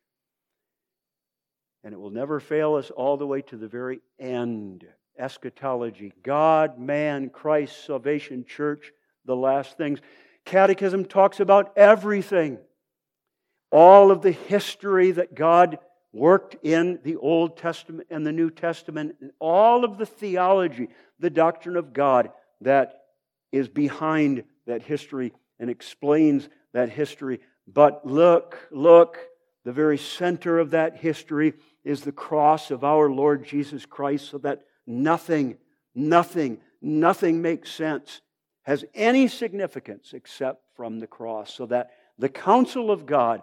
[1.86, 4.86] And it will never fail us all the way to the very end
[5.18, 8.92] eschatology God, man, Christ, salvation, church,
[9.24, 10.02] the last things.
[10.46, 12.58] Catechism talks about everything.
[13.72, 15.80] All of the history that God
[16.14, 21.30] worked in the Old Testament and the New Testament, and all of the theology, the
[21.30, 23.04] doctrine of God that
[23.52, 27.40] is behind that history and explains that history.
[27.66, 29.20] But look, look,
[29.64, 31.54] the very center of that history
[31.86, 35.58] is the cross of our Lord Jesus Christ, so that Nothing,
[35.94, 38.22] nothing, nothing makes sense,
[38.64, 41.54] has any significance except from the cross.
[41.54, 43.42] So that the counsel of God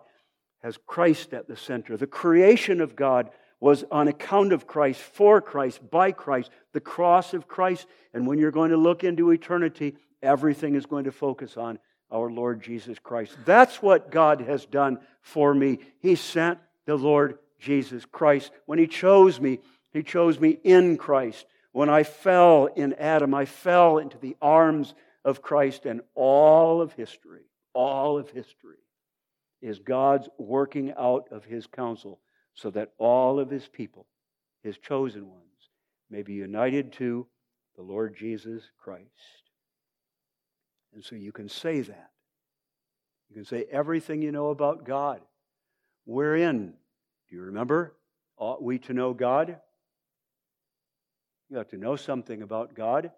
[0.63, 1.97] has Christ at the center.
[1.97, 7.35] The creation of God was on account of Christ, for Christ, by Christ, the cross
[7.35, 7.87] of Christ.
[8.15, 11.79] And when you're going to look into eternity, everything is going to focus on
[12.11, 13.37] our Lord Jesus Christ.
[13.45, 15.81] That's what God has done for me.
[16.01, 18.53] He sent the Lord Jesus Christ.
[18.67, 19.59] When He chose me,
[19.93, 21.47] he chose me in Christ.
[21.73, 26.93] When I fell in Adam, I fell into the arms of Christ, and all of
[26.93, 27.43] history,
[27.75, 28.79] all of history
[29.61, 32.21] is God's working out of His counsel
[32.55, 34.07] so that all of His people,
[34.63, 35.45] His chosen ones,
[36.11, 37.27] may be united to
[37.77, 39.05] the Lord Jesus Christ.
[40.95, 42.11] And so you can say that.
[43.29, 45.21] You can say everything you know about God.
[46.07, 46.73] Wherein,
[47.29, 47.95] do you remember?
[48.39, 49.59] Ought we to know God?
[51.51, 53.11] You ought to know something about God.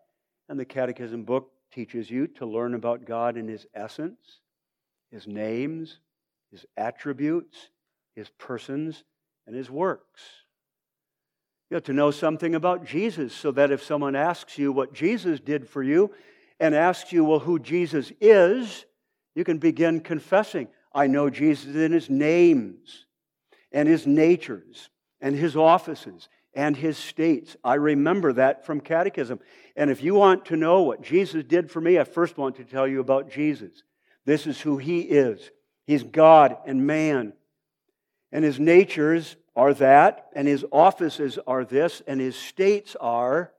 [0.49, 4.41] And the Catechism book teaches you to learn about God in His essence,
[5.11, 5.99] His names,
[6.51, 7.71] His attributes,
[8.15, 9.05] His persons,
[9.47, 10.23] and His works.
[11.71, 15.39] You have to know something about Jesus so that if someone asks you what Jesus
[15.39, 16.11] did for you
[16.59, 18.85] and asks you, well, who Jesus is,
[19.35, 20.69] you can begin confessing.
[20.93, 23.07] I know Jesus in His names
[23.71, 27.57] and His natures and His offices and his states.
[27.63, 29.41] I remember that from catechism.
[29.77, 32.65] And if you want to know what Jesus did for me, I first want to
[32.65, 33.83] tell you about Jesus.
[34.25, 35.51] This is who he is.
[35.87, 37.33] He's God and man.
[38.33, 43.53] And his natures are that, and his offices are this, and his states are,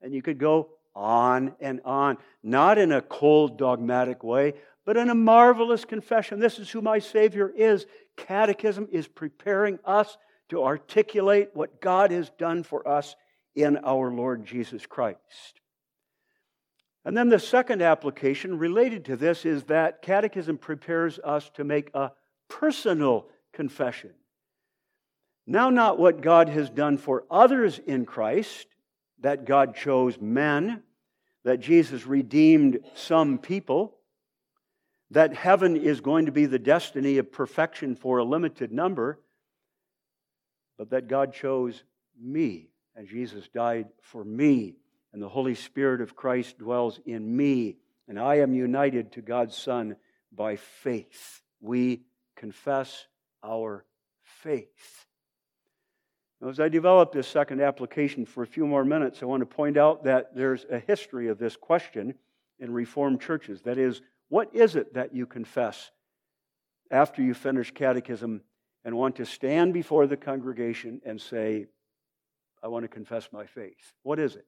[0.00, 4.54] and you could go on and on, not in a cold, dogmatic way,
[4.86, 6.40] but in a marvelous confession.
[6.40, 7.86] This is who my Savior is.
[8.16, 10.16] Catechism is preparing us
[10.50, 13.16] to articulate what God has done for us
[13.54, 15.60] in our Lord Jesus Christ.
[17.04, 21.90] And then the second application related to this is that Catechism prepares us to make
[21.94, 22.12] a
[22.48, 24.10] personal confession.
[25.46, 28.66] Now, not what God has done for others in Christ,
[29.20, 30.82] that God chose men,
[31.44, 33.96] that Jesus redeemed some people,
[35.10, 39.18] that heaven is going to be the destiny of perfection for a limited number
[40.80, 41.84] but that God chose
[42.18, 44.76] me, and Jesus died for me,
[45.12, 47.76] and the Holy Spirit of Christ dwells in me,
[48.08, 49.96] and I am united to God's Son
[50.32, 51.42] by faith.
[51.60, 53.04] We confess
[53.44, 53.84] our
[54.22, 55.04] faith.
[56.40, 59.46] Now, as I develop this second application for a few more minutes, I want to
[59.54, 62.14] point out that there's a history of this question
[62.58, 63.60] in Reformed churches.
[63.64, 65.90] That is, what is it that you confess
[66.90, 68.40] after you finish catechism
[68.84, 71.66] and want to stand before the congregation and say,
[72.62, 73.94] I want to confess my faith.
[74.02, 74.46] What is it?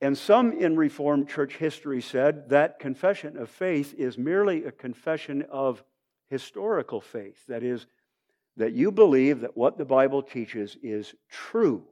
[0.00, 5.42] And some in Reformed church history said that confession of faith is merely a confession
[5.50, 5.82] of
[6.28, 7.38] historical faith.
[7.48, 7.86] That is,
[8.56, 11.84] that you believe that what the Bible teaches is true.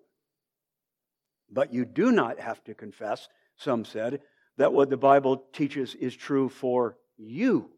[1.50, 4.20] But you do not have to confess, some said,
[4.58, 7.70] that what the Bible teaches is true for you.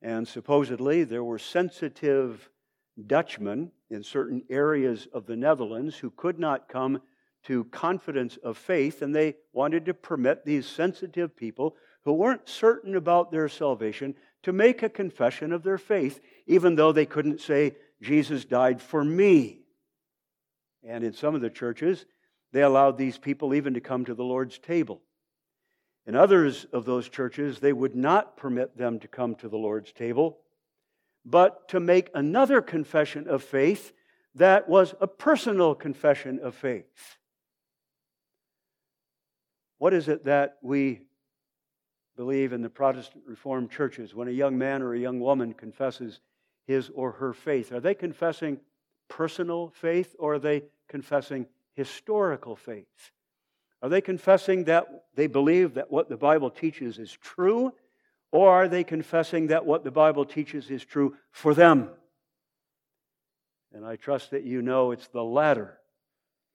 [0.00, 2.50] And supposedly there were sensitive
[3.06, 7.00] Dutchmen in certain areas of the Netherlands who could not come
[7.44, 12.96] to confidence of faith, and they wanted to permit these sensitive people who weren't certain
[12.96, 17.74] about their salvation to make a confession of their faith, even though they couldn't say,
[18.00, 19.60] Jesus died for me.
[20.82, 22.06] And in some of the churches,
[22.52, 25.02] they allowed these people even to come to the Lord's table.
[26.08, 29.92] In others of those churches, they would not permit them to come to the Lord's
[29.92, 30.38] table,
[31.22, 33.92] but to make another confession of faith
[34.34, 37.18] that was a personal confession of faith.
[39.76, 41.02] What is it that we
[42.16, 46.20] believe in the Protestant Reformed churches when a young man or a young woman confesses
[46.66, 47.70] his or her faith?
[47.70, 48.60] Are they confessing
[49.08, 53.12] personal faith or are they confessing historical faith?
[53.82, 57.72] Are they confessing that they believe that what the Bible teaches is true,
[58.32, 61.90] or are they confessing that what the Bible teaches is true for them?
[63.72, 65.78] And I trust that you know it's the latter.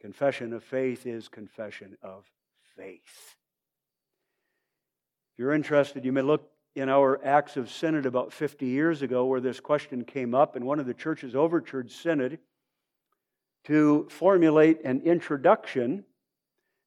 [0.01, 2.25] Confession of faith is confession of
[2.75, 3.35] faith.
[5.31, 9.25] If you're interested, you may look in our Acts of Synod about 50 years ago
[9.25, 12.39] where this question came up, and one of the churches overtured Synod
[13.65, 16.03] to formulate an introduction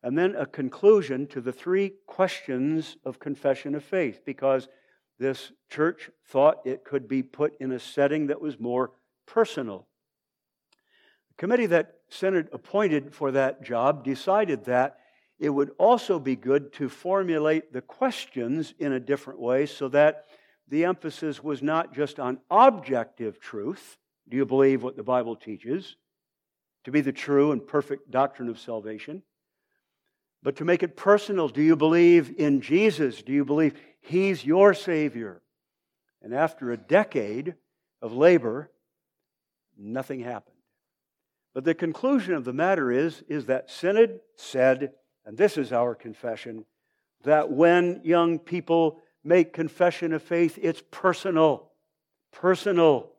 [0.07, 4.69] and then a conclusion to the three questions of confession of faith because
[5.19, 8.93] this church thought it could be put in a setting that was more
[9.27, 9.89] personal.
[11.31, 14.99] The committee that Synod appointed for that job decided that
[15.41, 20.27] it would also be good to formulate the questions in a different way so that
[20.69, 23.99] the emphasis was not just on objective truth.
[24.29, 25.97] Do you believe what the Bible teaches
[26.85, 29.25] to be the true and perfect doctrine of salvation?
[30.43, 33.23] But to make it personal, do you believe in Jesus?
[33.23, 35.43] Do you believe He's your Savior?
[36.23, 37.55] And after a decade
[38.01, 38.71] of labor,
[39.77, 40.57] nothing happened.
[41.55, 44.93] But the conclusion of the matter is, is that Synod said
[45.27, 46.65] and this is our confession,
[47.25, 51.73] that when young people make confession of faith, it's personal.
[52.31, 53.11] Personal.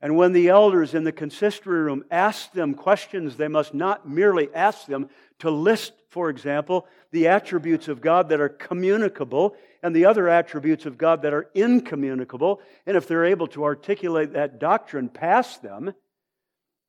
[0.00, 4.48] And when the elders in the consistory room ask them questions, they must not merely
[4.54, 10.04] ask them to list, for example, the attributes of God that are communicable and the
[10.04, 12.60] other attributes of God that are incommunicable.
[12.86, 15.92] And if they're able to articulate that doctrine past them,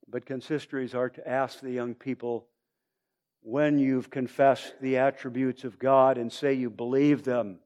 [0.08, 2.46] but consistories are to ask the young people
[3.42, 7.58] when you've confessed the attributes of God and say you believe them.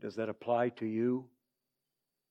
[0.00, 1.26] Does that apply to you?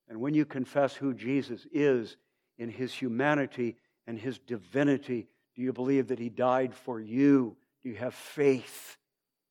[0.10, 2.18] And when you confess who Jesus is
[2.58, 5.30] in his humanity and his divinity,
[5.60, 7.58] do you believe that he died for you?
[7.84, 8.98] Do you have faith?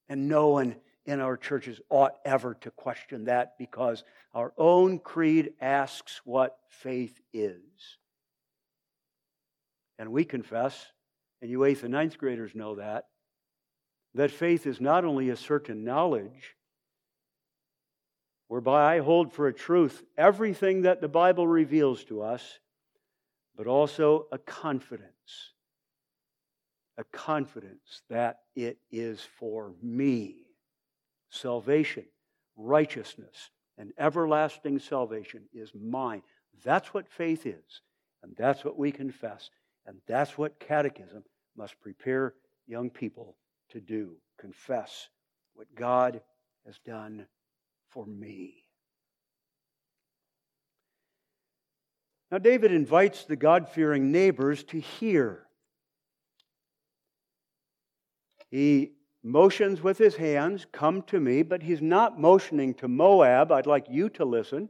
[0.08, 5.52] And no one in our churches ought ever to question that because our own creed
[5.60, 7.60] asks what faith is.
[9.98, 10.82] And we confess
[11.42, 13.04] and you eighth and ninth graders know that,
[14.14, 16.56] that faith is not only a certain knowledge,
[18.46, 22.60] whereby I hold for a truth everything that the Bible reveals to us,
[23.54, 25.52] but also a confidence.
[26.98, 30.44] A confidence that it is for me.
[31.30, 32.04] Salvation,
[32.56, 36.22] righteousness, and everlasting salvation is mine.
[36.64, 37.82] That's what faith is,
[38.22, 39.48] and that's what we confess.
[39.86, 41.24] And that's what catechism
[41.56, 42.34] must prepare
[42.66, 43.36] young people
[43.70, 45.08] to do confess
[45.54, 46.20] what God
[46.64, 47.26] has done
[47.90, 48.64] for me.
[52.30, 55.47] Now, David invites the God fearing neighbors to hear.
[58.50, 58.92] He
[59.22, 63.86] motions with his hands, Come to me, but he's not motioning to Moab, I'd like
[63.88, 64.68] you to listen.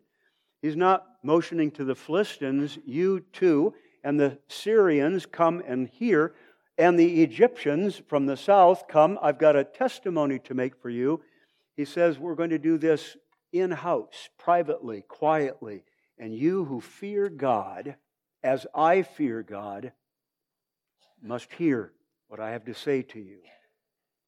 [0.62, 3.74] He's not motioning to the Philistines, You too
[4.04, 6.34] and the Syrians come and hear,
[6.76, 9.18] and the Egyptians from the south come.
[9.20, 11.20] I've got a testimony to make for you.
[11.76, 13.16] He says, We're going to do this
[13.52, 15.84] in house, privately, quietly.
[16.18, 17.96] And you who fear God,
[18.42, 19.92] as I fear God,
[21.22, 21.92] must hear
[22.28, 23.38] what I have to say to you.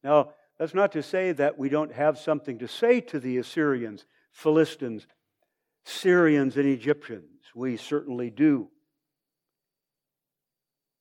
[0.03, 4.05] Now, that's not to say that we don't have something to say to the Assyrians,
[4.31, 5.07] Philistines,
[5.83, 7.41] Syrians, and Egyptians.
[7.55, 8.69] We certainly do.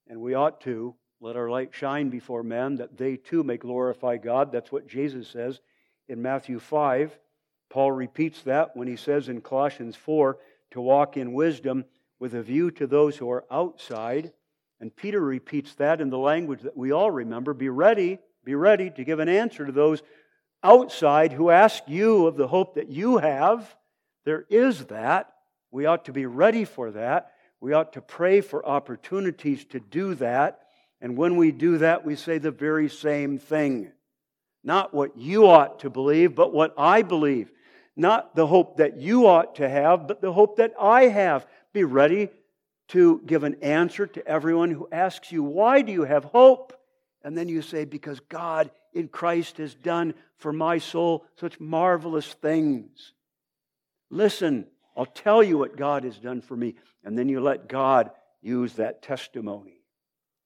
[0.08, 4.16] And we ought to let our light shine before men that they too may glorify
[4.16, 4.50] God.
[4.50, 5.60] That's what Jesus says
[6.08, 7.18] in Matthew 5.
[7.68, 10.38] Paul repeats that when he says in Colossians 4
[10.72, 11.84] to walk in wisdom
[12.18, 14.32] with a view to those who are outside.
[14.80, 18.18] And Peter repeats that in the language that we all remember be ready,
[18.50, 20.02] be ready to give an answer to those
[20.64, 23.76] outside who ask you of the hope that you have.
[24.24, 25.32] There is that.
[25.70, 27.30] We ought to be ready for that.
[27.60, 30.62] We ought to pray for opportunities to do that.
[31.00, 33.92] And when we do that, we say the very same thing.
[34.64, 37.52] Not what you ought to believe, but what I believe.
[37.94, 41.46] Not the hope that you ought to have, but the hope that I have.
[41.72, 42.30] Be ready
[42.88, 46.72] to give an answer to everyone who asks you, Why do you have hope?
[47.22, 52.32] And then you say, Because God in Christ has done for my soul such marvelous
[52.32, 53.12] things.
[54.10, 54.66] Listen,
[54.96, 56.74] I'll tell you what God has done for me.
[57.04, 58.10] And then you let God
[58.42, 59.80] use that testimony.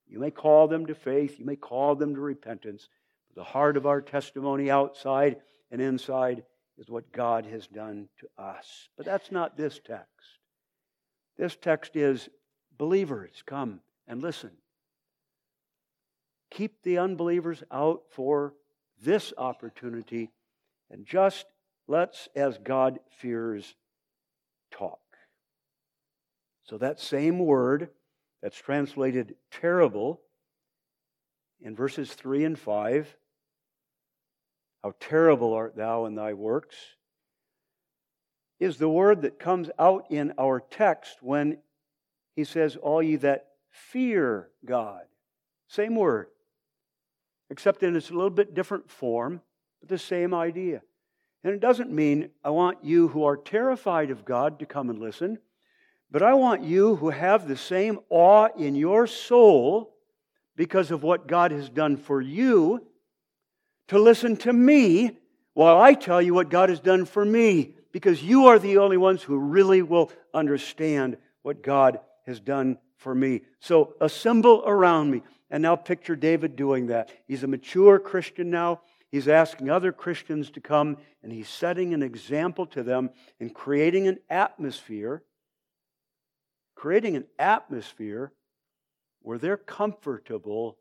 [0.07, 2.89] You may call them to faith, you may call them to repentance.
[3.35, 5.37] The heart of our testimony outside
[5.71, 6.45] and inside
[6.79, 8.89] is what God has done to us.
[8.97, 10.09] But that's not this text.
[11.37, 12.29] This text is
[12.77, 14.51] believers, come and listen.
[16.55, 18.55] Keep the unbelievers out for
[19.03, 20.31] this opportunity
[20.91, 21.47] and just
[21.87, 23.75] let's, as God fears,
[24.71, 25.01] talk.
[26.65, 27.91] So that same word
[28.43, 30.21] that's translated terrible
[31.61, 33.17] in verses 3 and 5
[34.85, 36.77] how terrible art thou in thy works,
[38.61, 41.57] is the word that comes out in our text when
[42.37, 45.05] he says, All ye that fear God.
[45.69, 46.27] Same word,
[47.55, 49.41] except in its a little bit different form,
[49.79, 50.83] but the same idea.
[51.45, 54.99] And it doesn't mean I want you who are terrified of God to come and
[54.99, 55.39] listen,
[56.11, 59.95] but I want you who have the same awe in your soul
[60.57, 62.85] because of what God has done for you
[63.87, 65.17] to listen to me
[65.53, 68.97] while I tell you what God has done for me, because you are the only
[68.97, 73.43] ones who really will understand what God has done for me.
[73.61, 75.23] So assemble around me.
[75.55, 77.11] And now picture David doing that.
[77.29, 78.81] He's a mature Christian now.
[79.13, 84.09] He's asking other Christians to come and he's setting an example to them and creating
[84.09, 85.23] an atmosphere,
[86.75, 88.33] creating an atmosphere
[89.23, 90.77] where they're comfortable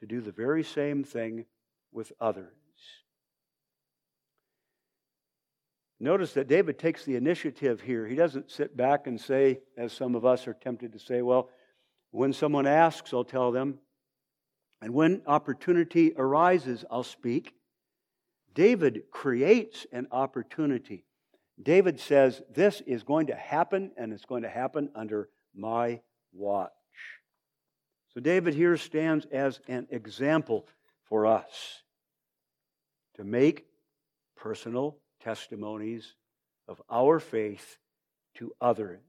[0.00, 1.44] to do the very same thing
[1.92, 2.50] with others.
[6.00, 8.08] Notice that David takes the initiative here.
[8.08, 11.48] He doesn't sit back and say, as some of us are tempted to say, well,
[12.10, 13.78] when someone asks, I'll tell them.
[14.86, 17.52] And when opportunity arises, I'll speak.
[18.54, 21.04] David creates an opportunity.
[21.60, 26.70] David says, This is going to happen, and it's going to happen under my watch.
[28.14, 30.68] So David here stands as an example
[31.08, 31.82] for us
[33.16, 33.66] to make
[34.36, 36.14] personal testimonies
[36.68, 37.78] of our faith
[38.36, 39.00] to others.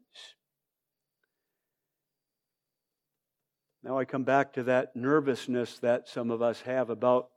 [3.83, 7.29] Now I come back to that nervousness that some of us have about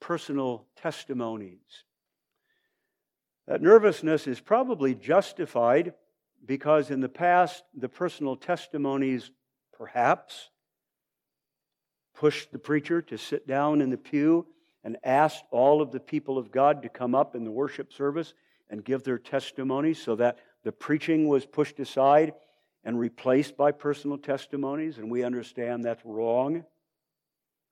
[0.00, 1.84] personal testimonies.
[3.46, 5.94] That nervousness is probably justified
[6.44, 9.30] because in the past, the personal testimonies
[9.72, 10.50] perhaps
[12.14, 14.46] pushed the preacher to sit down in the pew
[14.82, 18.34] and asked all of the people of God to come up in the worship service
[18.70, 22.34] and give their testimony so that the preaching was pushed aside
[22.84, 26.64] and replaced by personal testimonies, and we understand that's wrong.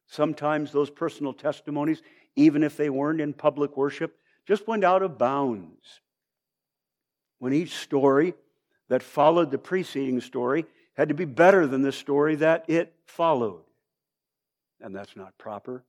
[0.06, 2.02] Sometimes those personal testimonies,
[2.34, 6.00] even if they weren't in public worship, just went out of bounds.
[7.38, 8.34] When each story
[8.88, 13.64] that followed the preceding story had to be better than the story that it followed.
[14.80, 15.84] And that's not proper.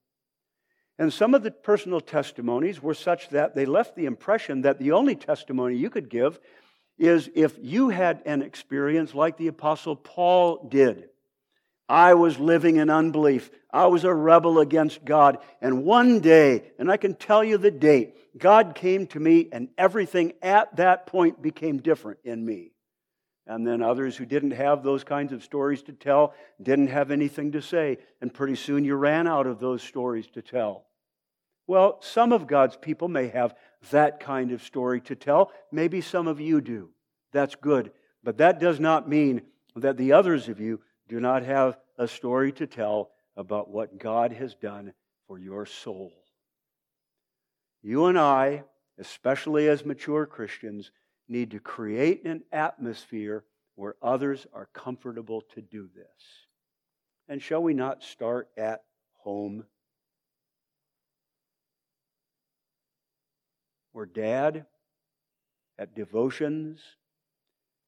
[1.00, 4.92] And some of the personal testimonies were such that they left the impression that the
[4.92, 6.40] only testimony you could give
[6.98, 11.10] is if you had an experience like the Apostle Paul did.
[11.90, 13.52] I was living in unbelief.
[13.72, 15.40] I was a rebel against God.
[15.62, 19.68] And one day, and I can tell you the date, God came to me and
[19.78, 22.72] everything at that point became different in me.
[23.46, 27.52] And then others who didn't have those kinds of stories to tell didn't have anything
[27.52, 27.98] to say.
[28.22, 30.86] And pretty soon you ran out of those stories to tell.
[31.68, 33.56] Well, some of God's people may have
[33.92, 35.52] that kind of story to tell.
[35.72, 36.90] Maybe some of you do.
[37.32, 37.92] That's good.
[38.24, 39.42] But that does not mean
[39.76, 44.32] that the others of you do not have a story to tell about what God
[44.34, 44.94] has done
[45.28, 46.12] for your soul.
[47.82, 48.64] You and I,
[48.98, 50.92] especially as mature Christians,
[51.28, 53.44] need to create an atmosphere
[53.76, 56.06] where others are comfortable to do this.
[57.28, 58.84] And shall we not start at
[59.18, 59.66] home?
[63.94, 64.66] Where dad
[65.80, 66.82] at devotions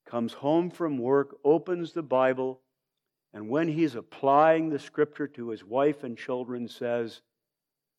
[0.05, 2.61] comes home from work, opens the Bible,
[3.33, 7.21] and when he's applying the scripture to his wife and children, says,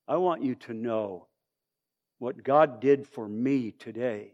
[0.08, 1.26] I want you to know
[2.18, 4.32] what God did for me today.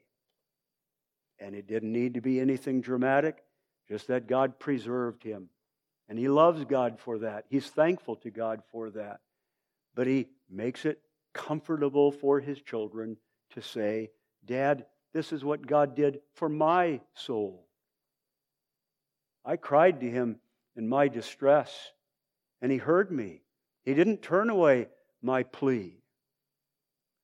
[1.41, 3.43] And it didn't need to be anything dramatic,
[3.89, 5.49] just that God preserved him.
[6.09, 7.47] And he loves God for that.
[7.49, 9.21] He's thankful to God for that.
[9.95, 11.01] But he makes it
[11.33, 13.17] comfortable for his children
[13.53, 14.11] to say,
[14.45, 17.67] Dad, this is what God did for my soul.
[19.45, 20.37] I cried to him
[20.77, 21.93] in my distress,
[22.61, 23.43] and he heard me.
[23.85, 24.89] He didn't turn away
[25.21, 25.99] my plea.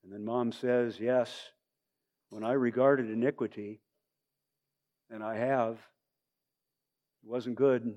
[0.02, 1.30] And then mom says, Yes,
[2.30, 3.80] when I regarded iniquity,
[5.10, 5.74] and I have.
[7.24, 7.94] It wasn't good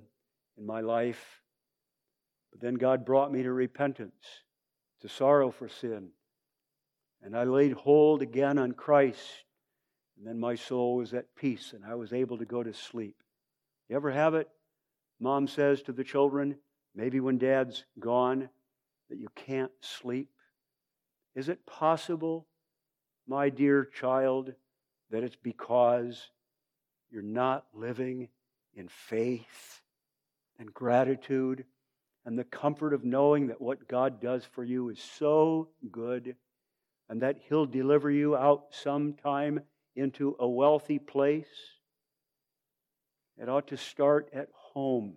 [0.58, 1.42] in my life.
[2.52, 4.26] But then God brought me to repentance
[5.02, 6.10] to sorrow for sin.
[7.24, 9.46] And I laid hold again on Christ.
[10.18, 13.16] And then my soul was at peace and I was able to go to sleep.
[13.90, 14.48] You ever have it?
[15.20, 16.56] Mom says to the children,
[16.96, 18.50] maybe when dad's gone,
[19.10, 20.30] that you can't sleep.
[21.36, 22.48] Is it possible,
[23.28, 24.54] my dear child,
[25.12, 26.30] that it's because
[27.12, 28.30] you're not living
[28.76, 29.82] in faith
[30.58, 31.66] and gratitude
[32.26, 36.36] and the comfort of knowing that what God does for you is so good
[37.12, 39.60] and that He'll deliver you out sometime
[39.98, 41.46] into a wealthy place.
[43.38, 45.16] It ought to start at home.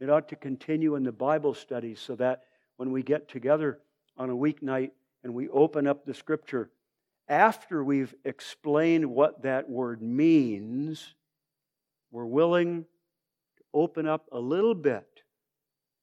[0.00, 2.44] It ought to continue in the Bible studies so that
[2.78, 3.80] when we get together
[4.16, 4.92] on a weeknight
[5.22, 6.70] and we open up the Scripture,
[7.28, 11.14] after we've explained what that word means,
[12.10, 12.86] we're willing
[13.58, 15.06] to open up a little bit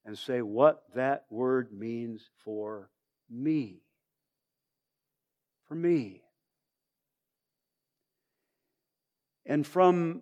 [0.05, 2.91] and say what that word means for
[3.31, 3.81] me.
[5.67, 6.21] For me.
[9.45, 10.21] And from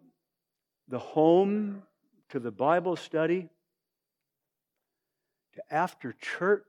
[0.88, 1.84] the home
[2.30, 3.50] to the Bible study
[5.56, 6.64] to after church,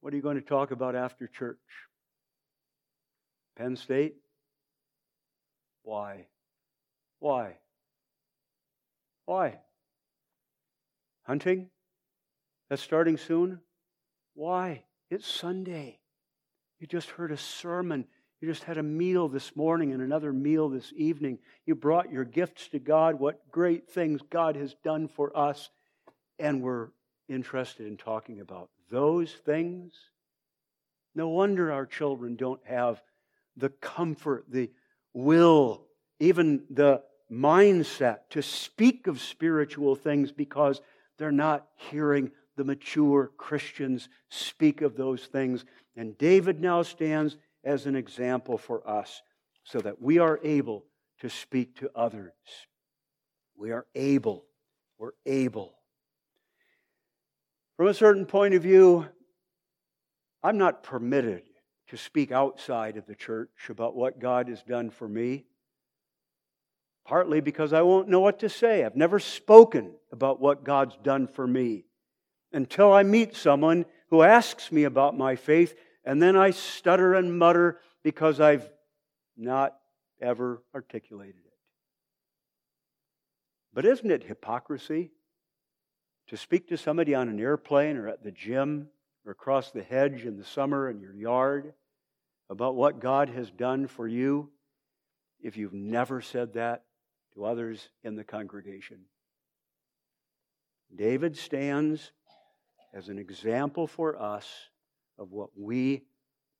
[0.00, 1.58] what are you going to talk about after church?
[3.56, 4.16] Penn State?
[5.82, 6.26] Why?
[7.20, 7.56] Why?
[9.26, 9.58] Why?
[11.22, 11.68] Hunting?
[12.68, 13.60] That's starting soon?
[14.34, 14.84] Why?
[15.14, 16.00] It's Sunday.
[16.80, 18.06] You just heard a sermon.
[18.40, 21.38] You just had a meal this morning and another meal this evening.
[21.66, 25.70] You brought your gifts to God, what great things God has done for us,
[26.40, 26.88] and we're
[27.28, 29.92] interested in talking about those things.
[31.14, 33.00] No wonder our children don't have
[33.56, 34.72] the comfort, the
[35.12, 35.86] will,
[36.18, 40.80] even the mindset to speak of spiritual things because
[41.18, 45.64] they're not hearing the mature Christians speak of those things.
[45.96, 49.22] And David now stands as an example for us
[49.64, 50.84] so that we are able
[51.20, 52.32] to speak to others.
[53.56, 54.44] We are able.
[54.98, 55.74] We're able.
[57.76, 59.06] From a certain point of view,
[60.42, 61.42] I'm not permitted
[61.88, 65.44] to speak outside of the church about what God has done for me
[67.04, 68.84] partly because I won't know what to say.
[68.84, 71.84] I've never spoken about what God's done for me
[72.54, 75.74] until I meet someone who asks me about my faith,
[76.04, 78.70] and then I stutter and mutter because I've
[79.36, 79.76] not
[80.20, 81.52] ever articulated it.
[83.72, 85.10] But isn't it hypocrisy
[86.28, 88.88] to speak to somebody on an airplane or at the gym
[89.26, 91.74] or across the hedge in the summer in your yard
[92.48, 94.50] about what God has done for you
[95.42, 96.84] if you've never said that
[97.34, 99.00] to others in the congregation.
[100.94, 102.12] David stands
[102.94, 104.48] as an example for us
[105.18, 106.02] of what we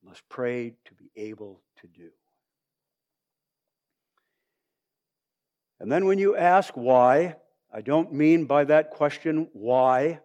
[0.04, 2.10] must pray to be able to do.
[5.80, 7.36] And then when you ask why,
[7.72, 10.20] I don't mean by that question why.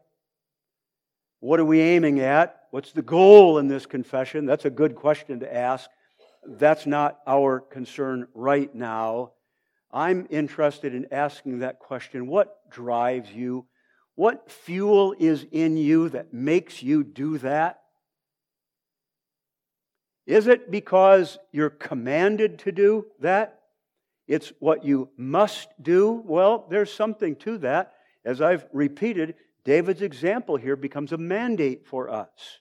[1.39, 2.63] What are we aiming at?
[2.71, 4.45] What's the goal in this confession?
[4.45, 5.89] That's a good question to ask.
[6.45, 9.31] That's not our concern right now.
[9.91, 13.65] I'm interested in asking that question what drives you?
[14.19, 17.79] What fuel is in you that makes you do that?
[20.27, 23.61] Is it because you're commanded to do that?
[24.27, 26.21] It's what you must do?
[26.25, 27.93] Well, there's something to that.
[28.25, 32.59] As I've repeated, David's example here becomes a mandate for us.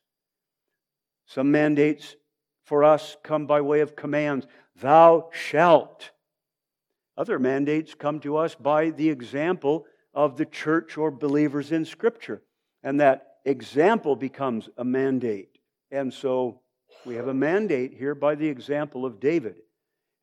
[1.26, 2.14] Some mandates
[2.66, 4.46] for us come by way of commands.
[4.80, 6.12] Thou shalt.
[7.16, 9.86] Other mandates come to us by the example
[10.18, 12.42] of the church or believers in Scripture.
[12.82, 15.60] And that example becomes a mandate.
[15.92, 16.60] And so
[17.06, 19.60] we have a mandate here by the example of David.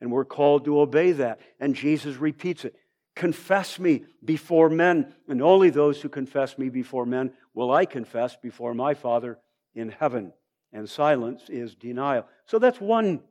[0.01, 1.39] And we're called to obey that.
[1.61, 2.75] And Jesus repeats it
[3.15, 8.35] Confess me before men, and only those who confess me before men will I confess
[8.35, 9.39] before my Father
[9.75, 10.33] in heaven.
[10.73, 12.25] And silence is denial.
[12.47, 13.21] So that's one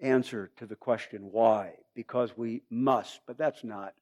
[0.00, 3.92] answer to the question why because we must, but that's not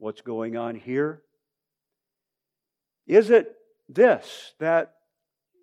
[0.00, 1.22] what's going on here.
[3.06, 3.54] Is it
[3.88, 4.94] this that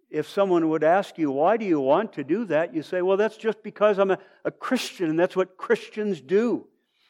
[0.10, 2.74] if someone would ask you, why do you want to do that?
[2.74, 6.68] You say, well, that's just because I'm a, a Christian and that's what Christians do.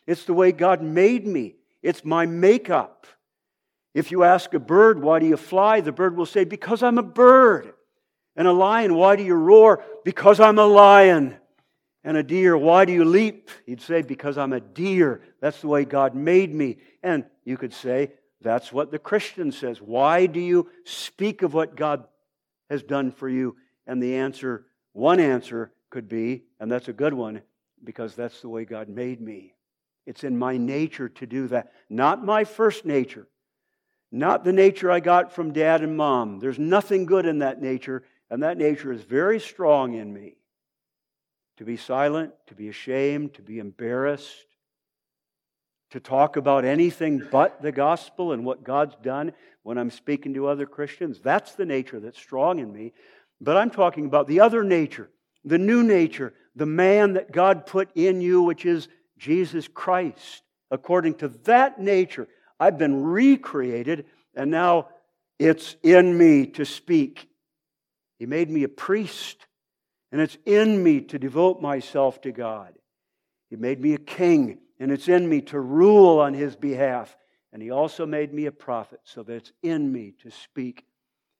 [0.08, 3.06] It's the way God made me, it's my makeup.
[3.94, 5.82] If you ask a bird, why do you fly?
[5.82, 7.74] The bird will say, because I'm a bird.
[8.36, 9.84] And a lion, why do you roar?
[10.06, 11.38] Because I'm a lion
[12.08, 13.49] and a deer, Why do you leap?
[13.66, 15.22] He'd say, Because I'm a deer.
[15.41, 16.78] That's the way God made me.
[17.03, 19.82] And you could say, That's what the Christian says.
[19.82, 22.08] Why do you speak of what God
[22.70, 23.58] has done for you?
[23.86, 27.41] And the answer, one answer could be, and that's a good one,
[27.84, 29.53] because that's the way God made me.
[30.05, 31.74] It's in my nature to do that.
[31.89, 33.28] Not my first nature,
[34.14, 36.39] not the nature I got from dad and mom.
[36.39, 40.37] There's nothing good in that nature, and that nature is very strong in me.
[41.58, 44.45] To be silent, to be ashamed, to be embarrassed,
[45.91, 49.34] to talk about anything but the gospel and what God's done
[49.64, 51.20] when I'm speaking to other Christians.
[51.20, 52.93] That's the nature that's strong in me.
[53.39, 55.10] But I'm talking about the other nature,
[55.45, 58.88] the new nature, the man that God put in you, which is
[59.18, 60.43] Jesus Christ.
[60.70, 62.28] According to that nature,
[62.60, 64.05] I've been recreated,
[64.36, 64.89] and now
[65.39, 67.30] it's in me to speak.
[68.20, 69.45] He made me a priest,
[70.12, 72.74] and it's in me to devote myself to God.
[73.49, 77.16] He made me a king, and it's in me to rule on His behalf.
[77.53, 80.86] And He also made me a prophet, so that it's in me to speak.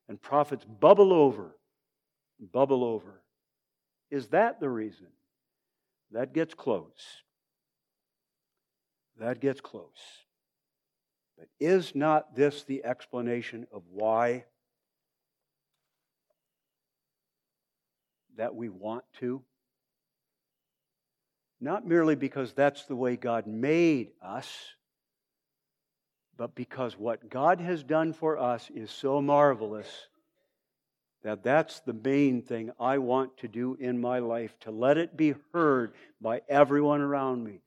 [0.08, 1.54] And prophets bubble over,
[2.52, 3.22] bubble over.
[4.10, 5.08] Is that the reason?
[6.12, 7.22] That gets close.
[9.18, 10.24] That gets close.
[11.36, 14.46] But is not this the explanation of why
[18.38, 19.42] that we want to?
[21.60, 24.48] Not merely because that's the way God made us,
[26.36, 30.08] but because what God has done for us is so marvelous
[31.24, 35.16] that that's the main thing I want to do in my life to let it
[35.16, 37.60] be heard by everyone around me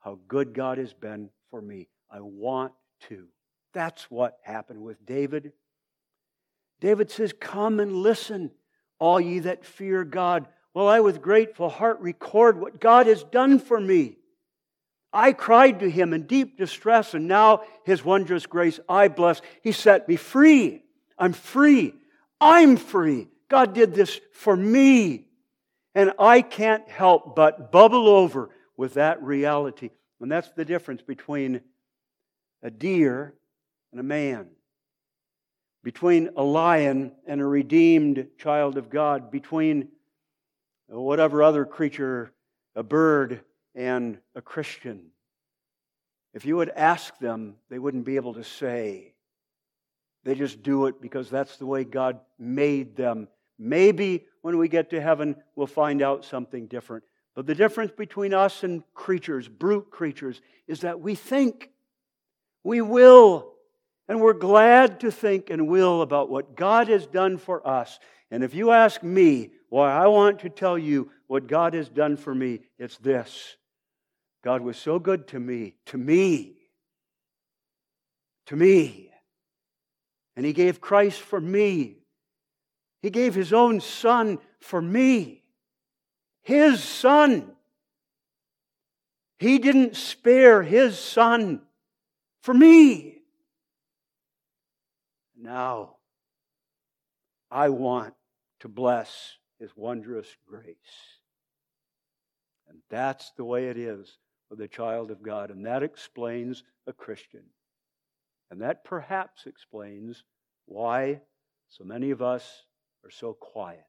[0.00, 1.88] how good God has been for me.
[2.10, 2.72] I want
[3.08, 3.26] to.
[3.72, 5.52] That's what happened with David.
[6.80, 8.50] David says, Come and listen,
[8.98, 13.58] all ye that fear God while I with grateful heart record what God has done
[13.58, 14.16] for me.
[15.12, 19.40] I cried to him in deep distress, and now his wondrous grace I bless.
[19.62, 20.82] He set me free.
[21.18, 21.94] I'm free.
[22.40, 23.28] I'm free.
[23.48, 25.24] God did this for me.
[25.94, 29.90] And I can't help but bubble over with that reality.
[30.20, 31.62] And that's the difference between
[32.62, 33.34] a deer
[33.90, 34.48] and a man,
[35.88, 39.88] between a lion and a redeemed child of God, between
[40.86, 42.30] whatever other creature,
[42.76, 43.40] a bird,
[43.74, 45.06] and a Christian.
[46.34, 49.14] If you would ask them, they wouldn't be able to say.
[50.24, 53.26] They just do it because that's the way God made them.
[53.58, 57.02] Maybe when we get to heaven, we'll find out something different.
[57.34, 61.70] But the difference between us and creatures, brute creatures, is that we think.
[62.62, 63.54] We will.
[64.08, 67.98] And we're glad to think and will about what God has done for us.
[68.30, 72.16] And if you ask me why I want to tell you what God has done
[72.16, 73.56] for me, it's this
[74.42, 76.56] God was so good to me, to me,
[78.46, 79.10] to me.
[80.36, 81.98] And He gave Christ for me.
[83.02, 85.42] He gave His own Son for me.
[86.42, 87.50] His Son.
[89.38, 91.60] He didn't spare His Son
[92.42, 93.17] for me.
[95.40, 95.96] Now,
[97.50, 98.14] I want
[98.60, 100.74] to bless His wondrous grace.
[102.68, 104.18] And that's the way it is
[104.50, 105.50] with the child of God.
[105.50, 107.44] And that explains a Christian.
[108.50, 110.24] And that perhaps explains
[110.66, 111.20] why
[111.68, 112.64] so many of us
[113.04, 113.84] are so quiet.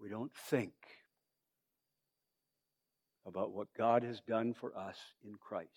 [0.00, 0.72] We don't think
[3.26, 5.68] about what God has done for us in Christ.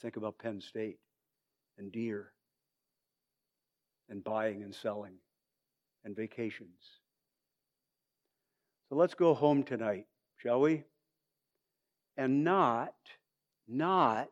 [0.00, 0.98] Think about Penn State
[1.78, 2.32] and deer
[4.08, 5.14] and buying and selling
[6.04, 6.80] and vacations.
[8.88, 10.06] So let's go home tonight,
[10.38, 10.84] shall we?
[12.16, 12.94] And not,
[13.68, 14.30] not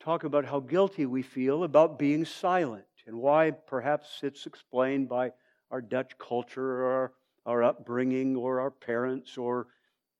[0.00, 5.32] talk about how guilty we feel about being silent and why perhaps it's explained by
[5.70, 7.12] our Dutch culture or
[7.46, 9.68] our upbringing or our parents or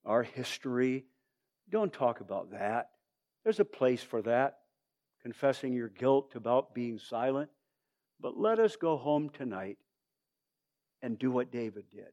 [0.05, 1.05] our history.
[1.69, 2.91] Don't talk about that.
[3.47, 4.57] There's a place for that,
[5.23, 7.49] confessing your guilt about being silent.
[8.19, 9.79] But let us go home tonight
[11.01, 12.11] and do what David did.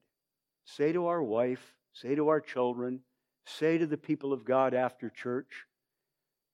[0.66, 3.00] Say to our wife, say to our children,
[3.48, 5.66] say to the people of God after church,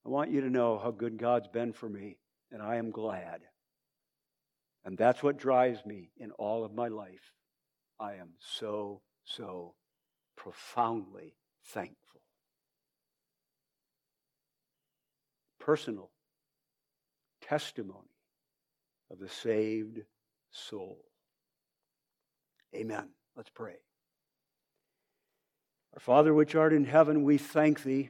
[0.05, 2.15] I want you to know how good God's been for me,
[2.49, 3.41] and I am glad.
[4.86, 7.34] And that's what drives me in all of my life.
[7.99, 9.75] I am so, so
[10.38, 12.09] profoundly thankful.
[15.70, 16.09] Personal
[17.47, 18.09] testimony
[19.11, 19.99] of the saved
[20.49, 20.97] soul.
[22.76, 23.09] Amen.
[23.38, 23.76] Let's pray.
[25.93, 28.09] Our Father, which art in heaven, we thank thee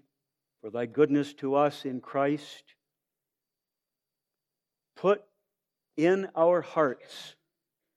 [0.62, 2.64] for thy goodness to us in Christ.
[4.96, 5.22] Put
[5.98, 7.36] in our hearts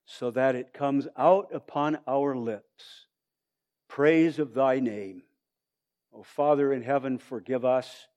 [0.06, 3.06] so that it comes out upon our lips
[3.88, 5.22] praise of thy name.
[6.12, 8.08] O Father in heaven, forgive us.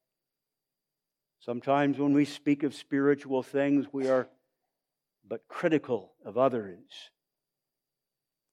[1.46, 4.28] Sometimes when we speak of spiritual things, we are
[5.28, 7.12] but critical of others.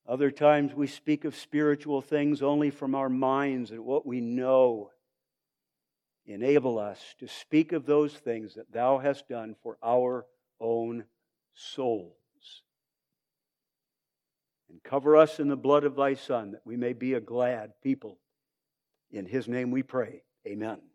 [0.06, 4.90] Other times we speak of spiritual things only from our minds and what we know.
[6.26, 10.26] Enable us to speak of those things that Thou hast done for our
[10.60, 11.04] own
[11.54, 12.12] souls.
[14.68, 17.72] And cover us in the blood of Thy Son that we may be a glad
[17.82, 18.18] people.
[19.10, 20.24] In His name we pray.
[20.46, 20.91] Amen.